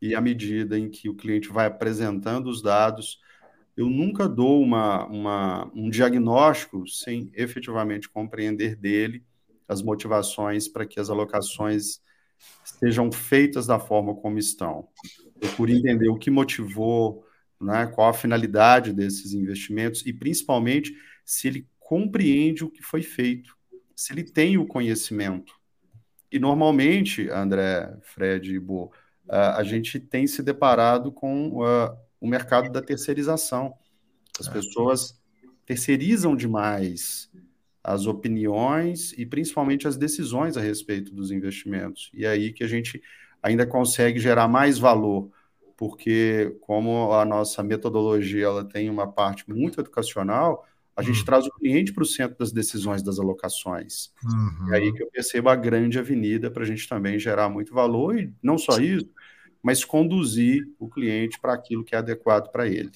[0.00, 3.20] e à medida em que o cliente vai apresentando os dados,
[3.76, 9.24] eu nunca dou uma, uma, um diagnóstico sem efetivamente compreender dele
[9.68, 12.00] as motivações para que as alocações
[12.64, 14.88] sejam feitas da forma como estão.
[15.38, 17.24] Procure entender o que motivou,
[17.60, 23.58] né, qual a finalidade desses investimentos e, principalmente, se ele compreende o que foi feito,
[23.96, 25.52] se ele tem o conhecimento.
[26.30, 28.92] E, normalmente, André, Fred e Bo,
[29.28, 31.50] a gente tem se deparado com
[32.20, 33.74] o mercado da terceirização.
[34.38, 34.52] As é.
[34.52, 35.20] pessoas
[35.66, 37.28] terceirizam demais
[37.82, 42.08] as opiniões e principalmente as decisões a respeito dos investimentos.
[42.14, 43.02] E é aí que a gente
[43.42, 45.28] ainda consegue gerar mais valor,
[45.76, 50.64] porque como a nossa metodologia ela tem uma parte muito educacional,
[51.00, 51.24] a gente uhum.
[51.24, 54.12] traz o cliente para o centro das decisões das alocações.
[54.22, 54.72] Uhum.
[54.72, 58.18] É aí que eu percebo a grande avenida para a gente também gerar muito valor,
[58.18, 59.08] e não só isso,
[59.62, 62.92] mas conduzir o cliente para aquilo que é adequado para ele.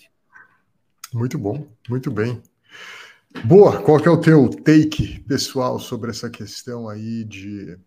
[1.13, 2.43] Muito bom, muito bem.
[3.45, 7.79] Boa, qual que é o teu take pessoal sobre essa questão aí de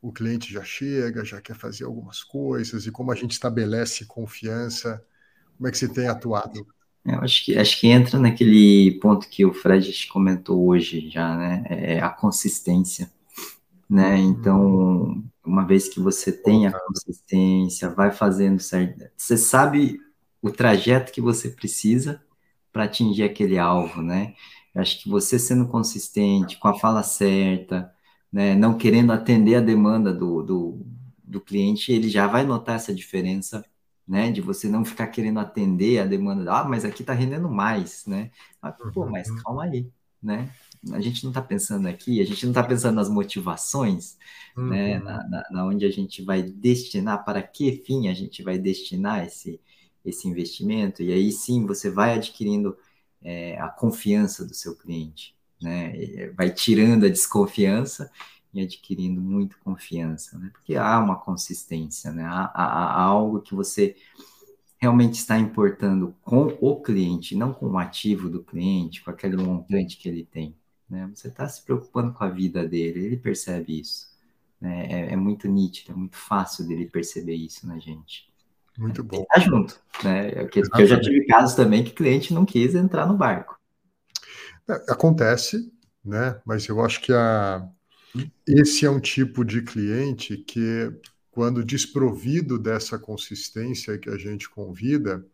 [0.00, 5.04] o cliente já chega, já quer fazer algumas coisas e como a gente estabelece confiança?
[5.56, 6.66] Como é que você tem atuado?
[7.04, 11.64] Eu acho que acho que entra naquele ponto que o Fred comentou hoje já, né?
[11.68, 13.10] É a consistência,
[13.90, 14.18] né?
[14.18, 20.00] Então, uma vez que você tem a consistência, vai fazendo certo, você sabe
[20.42, 22.22] o trajeto que você precisa
[22.72, 24.34] para atingir aquele alvo, né?
[24.74, 27.92] Eu acho que você sendo consistente, com a fala certa,
[28.32, 30.86] né, não querendo atender a demanda do, do,
[31.22, 33.64] do cliente, ele já vai notar essa diferença,
[34.12, 38.04] né, de você não ficar querendo atender a demanda, ah, mas aqui está rendendo mais,
[38.04, 38.30] né?
[38.60, 39.36] Ah, pô, mas uhum.
[39.36, 39.88] calma aí,
[40.22, 40.50] né?
[40.92, 44.18] A gente não está pensando aqui, a gente não está pensando nas motivações,
[44.54, 44.68] né, uhum.
[44.68, 48.58] né, na, na, na, onde a gente vai destinar, para que fim a gente vai
[48.58, 49.58] destinar esse,
[50.04, 52.76] esse investimento, e aí sim você vai adquirindo
[53.22, 56.30] é, a confiança do seu cliente, né?
[56.36, 58.12] Vai tirando a desconfiança
[58.52, 60.50] e adquirindo muito confiança, né?
[60.52, 62.24] Porque há uma consistência, né?
[62.24, 63.96] Há, há, há algo que você
[64.82, 69.96] realmente está importando com o cliente, não com o ativo do cliente, com aquele montante
[69.96, 70.56] que ele tem.
[70.90, 71.08] Né?
[71.14, 74.08] Você está se preocupando com a vida dele, ele percebe isso.
[74.60, 74.86] Né?
[74.90, 78.28] É, é, muito nítido, é muito fácil dele perceber isso na gente.
[78.76, 79.24] Muito bom.
[79.32, 80.30] Tá junto, né?
[80.42, 83.56] Porque eu já tive casos também que cliente não quis entrar no barco.
[84.68, 85.72] É, acontece,
[86.04, 86.40] né?
[86.44, 87.68] Mas eu acho que a...
[88.46, 90.92] esse é um tipo de cliente que,
[91.30, 95.24] quando desprovido dessa consistência que a gente convida,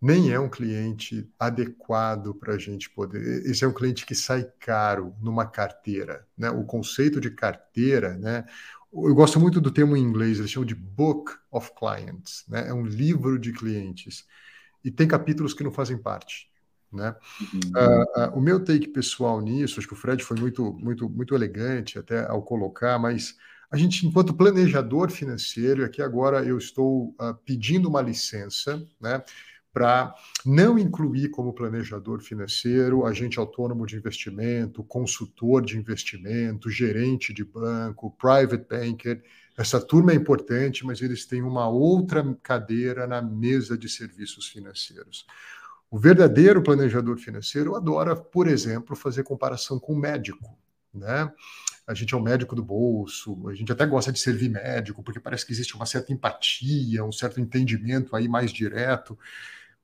[0.00, 3.46] nem é um cliente adequado para a gente poder.
[3.46, 6.50] Esse é um cliente que sai caro numa carteira, né?
[6.50, 8.44] O conceito de carteira, né?
[8.92, 12.68] Eu gosto muito do termo em inglês, eles chamam de Book of Clients, né?
[12.68, 14.26] É um livro de clientes.
[14.84, 16.50] E tem capítulos que não fazem parte,
[16.92, 17.14] né?
[17.40, 17.60] Uhum.
[17.70, 21.34] Uh, uh, o meu take pessoal nisso, acho que o Fred foi muito, muito, muito
[21.34, 23.36] elegante até ao colocar, mas
[23.70, 29.22] a gente, enquanto planejador financeiro, e aqui agora eu estou uh, pedindo uma licença, né?
[29.72, 30.14] para
[30.44, 38.10] não incluir como planejador financeiro, agente autônomo de investimento, consultor de investimento, gerente de banco,
[38.10, 39.22] private banker.
[39.56, 45.26] Essa turma é importante, mas eles têm uma outra cadeira na mesa de serviços financeiros.
[45.92, 50.58] O verdadeiro planejador financeiro adora, por exemplo, fazer comparação com o médico,
[50.92, 51.30] né?
[51.86, 55.20] A gente é um médico do bolso, a gente até gosta de servir médico, porque
[55.20, 59.18] parece que existe uma certa empatia, um certo entendimento aí mais direto.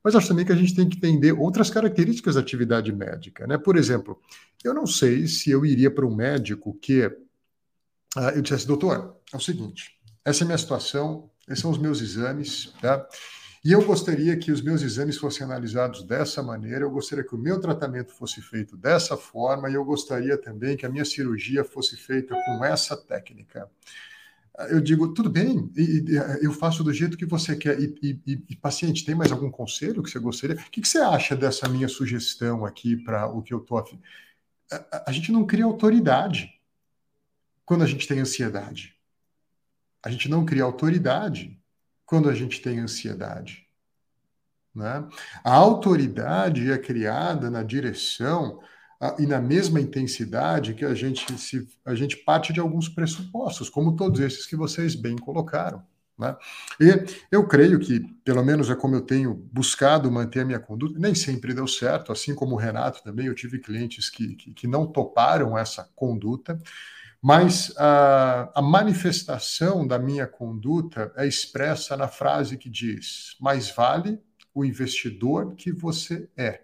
[0.02, 3.46] Mas acho também que a gente tem que entender outras características da atividade médica.
[3.46, 3.58] Né?
[3.58, 4.18] Por exemplo,
[4.64, 9.36] eu não sei se eu iria para um médico que uh, eu dissesse, doutor, é
[9.36, 13.06] o seguinte, essa é a minha situação, esses são os meus exames, tá?
[13.64, 17.38] E eu gostaria que os meus exames fossem analisados dessa maneira, eu gostaria que o
[17.38, 21.96] meu tratamento fosse feito dessa forma, e eu gostaria também que a minha cirurgia fosse
[21.96, 23.68] feita com essa técnica
[24.70, 25.70] eu digo, tudo bem,
[26.42, 27.78] eu faço do jeito que você quer.
[27.80, 30.56] E, e, e paciente, tem mais algum conselho que você gostaria?
[30.56, 34.00] O que, que você acha dessa minha sugestão aqui para o que eu estou afim?
[34.70, 36.60] A, a gente não cria autoridade
[37.64, 38.96] quando a gente tem ansiedade.
[40.02, 41.57] A gente não cria autoridade
[42.08, 43.66] quando a gente tem ansiedade.
[44.74, 45.06] Né?
[45.44, 48.60] A autoridade é criada na direção
[49.18, 53.94] e na mesma intensidade que a gente se a gente parte de alguns pressupostos, como
[53.94, 55.82] todos esses que vocês bem colocaram.
[56.18, 56.34] Né?
[56.80, 60.98] E eu creio que, pelo menos é como eu tenho buscado manter a minha conduta,
[60.98, 64.66] nem sempre deu certo, assim como o Renato também, eu tive clientes que, que, que
[64.66, 66.58] não toparam essa conduta,
[67.22, 74.20] mas a, a manifestação da minha conduta é expressa na frase que diz: mais vale
[74.54, 76.62] o investidor que você é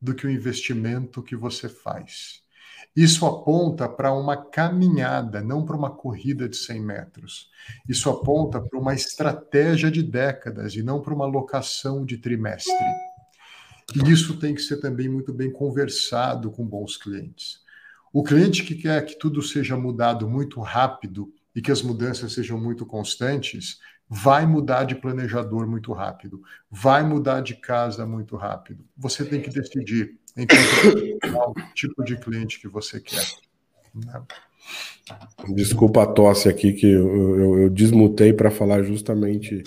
[0.00, 2.42] do que o investimento que você faz.
[2.96, 7.48] Isso aponta para uma caminhada, não para uma corrida de 100 metros.
[7.88, 12.74] Isso aponta para uma estratégia de décadas e não para uma locação de trimestre.
[13.94, 17.60] E isso tem que ser também muito bem conversado com bons clientes.
[18.12, 22.58] O cliente que quer que tudo seja mudado muito rápido e que as mudanças sejam
[22.58, 28.84] muito constantes, vai mudar de planejador muito rápido, vai mudar de casa muito rápido.
[28.96, 33.24] Você tem que decidir enquanto o tipo de cliente que você quer.
[33.94, 34.22] Né?
[35.54, 39.62] Desculpa a tosse aqui, que eu, eu, eu desmutei para falar justamente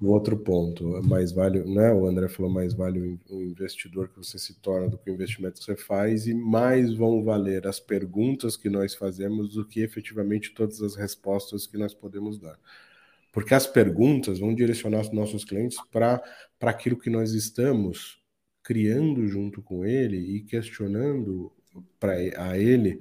[0.00, 1.02] o outro ponto.
[1.02, 1.92] Mais vale, né?
[1.92, 5.60] O André falou mais vale o investidor que você se torna do que o investimento
[5.60, 10.54] que você faz, e mais vão valer as perguntas que nós fazemos do que efetivamente
[10.54, 12.58] todas as respostas que nós podemos dar.
[13.32, 16.22] Porque as perguntas vão direcionar os nossos clientes para
[16.60, 18.20] aquilo que nós estamos
[18.62, 21.52] criando junto com ele e questionando
[21.98, 23.00] para a ele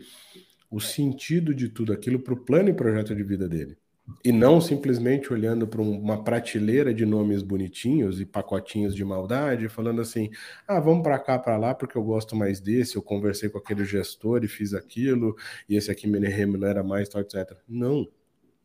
[0.69, 3.77] o sentido de tudo aquilo para o plano e projeto de vida dele.
[4.23, 10.01] E não simplesmente olhando para uma prateleira de nomes bonitinhos e pacotinhos de maldade, falando
[10.01, 10.29] assim:
[10.67, 13.85] ah, vamos para cá, para lá, porque eu gosto mais desse, eu conversei com aquele
[13.85, 15.35] gestor e fiz aquilo,
[15.67, 16.19] e esse aqui me
[16.65, 17.57] era mais, tal, etc.
[17.67, 18.07] Não,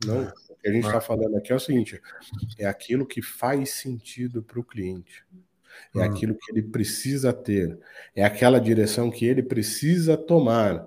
[0.04, 0.22] não.
[0.48, 2.00] O que a gente está falando aqui é o seguinte:
[2.58, 5.24] é aquilo que faz sentido para o cliente
[5.94, 6.04] é uhum.
[6.04, 7.78] aquilo que ele precisa ter,
[8.14, 10.86] é aquela direção que ele precisa tomar.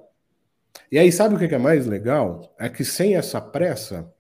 [0.92, 2.54] E aí, sabe o que é mais legal?
[2.60, 4.12] É que sem essa pressa,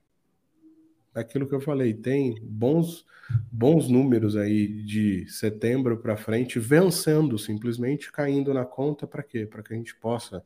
[1.19, 3.05] aquilo que eu falei, tem bons
[3.51, 9.45] bons números aí de setembro para frente vencendo, simplesmente caindo na conta para quê?
[9.45, 10.43] Para que a gente possa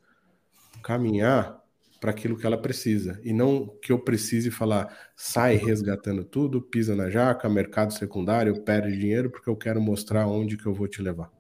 [0.82, 1.62] caminhar
[2.00, 3.20] para aquilo que ela precisa.
[3.24, 8.98] E não que eu precise falar, sai resgatando tudo, pisa na jaca, mercado secundário, perde
[8.98, 11.32] dinheiro, porque eu quero mostrar onde que eu vou te levar.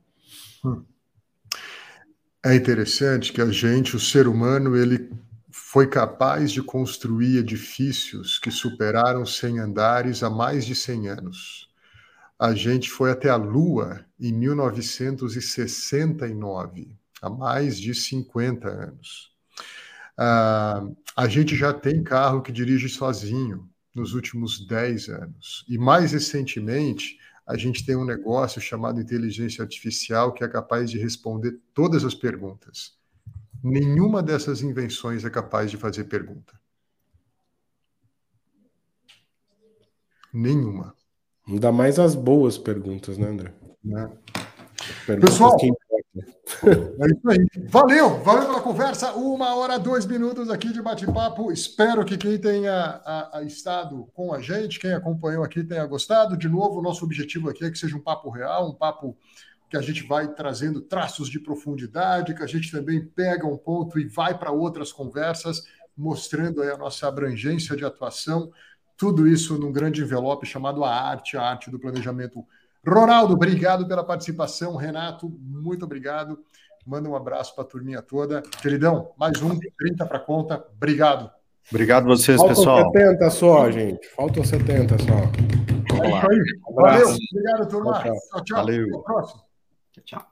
[0.64, 0.84] Hum.
[2.46, 5.10] É interessante que a gente, o ser humano, ele
[5.52, 11.70] foi capaz de construir edifícios que superaram 100 andares há mais de 100 anos.
[12.40, 19.32] A gente foi até a Lua em 1969, há mais de 50 anos.
[20.18, 20.84] Ah,
[21.16, 25.66] a gente já tem carro que dirige sozinho nos últimos 10 anos.
[25.68, 30.98] E mais recentemente, a gente tem um negócio chamado inteligência artificial que é capaz de
[30.98, 33.01] responder todas as perguntas.
[33.64, 36.60] Nenhuma dessas invenções é capaz de fazer pergunta.
[40.34, 40.96] Nenhuma.
[41.48, 43.54] Ainda mais as boas perguntas, né, André?
[43.84, 44.10] Né?
[45.20, 45.68] Pessoal, que
[46.66, 47.68] é isso aí.
[47.70, 49.14] Valeu, valeu pela conversa.
[49.14, 51.52] Uma hora, dois minutos aqui de bate-papo.
[51.52, 52.74] Espero que quem tenha
[53.06, 56.38] a, a estado com a gente, quem acompanhou aqui, tenha gostado.
[56.38, 59.18] De novo, nosso objetivo aqui é que seja um papo real, um papo
[59.72, 63.98] que a gente vai trazendo traços de profundidade, que a gente também pega um ponto
[63.98, 65.64] e vai para outras conversas,
[65.96, 68.52] mostrando aí a nossa abrangência de atuação.
[68.98, 72.46] Tudo isso num grande envelope chamado a arte, a arte do planejamento
[72.86, 74.76] Ronaldo, obrigado pela participação.
[74.76, 76.38] Renato, muito obrigado.
[76.86, 78.42] Manda um abraço para a turminha toda.
[78.62, 80.66] Queridão, mais um, 30 para conta.
[80.76, 81.32] Obrigado.
[81.70, 82.82] Obrigado vocês, Faltam pessoal.
[82.82, 84.08] Faltam 70 só, gente.
[84.10, 86.04] Faltam 70 só.
[86.04, 86.76] É isso aí.
[86.76, 87.08] Valeu.
[87.08, 88.04] Obrigado, turma.
[88.04, 88.58] Tchau, tchau.
[88.58, 88.88] Valeu.
[88.88, 89.51] Até a próxima.
[89.92, 90.24] Tchau, tchau.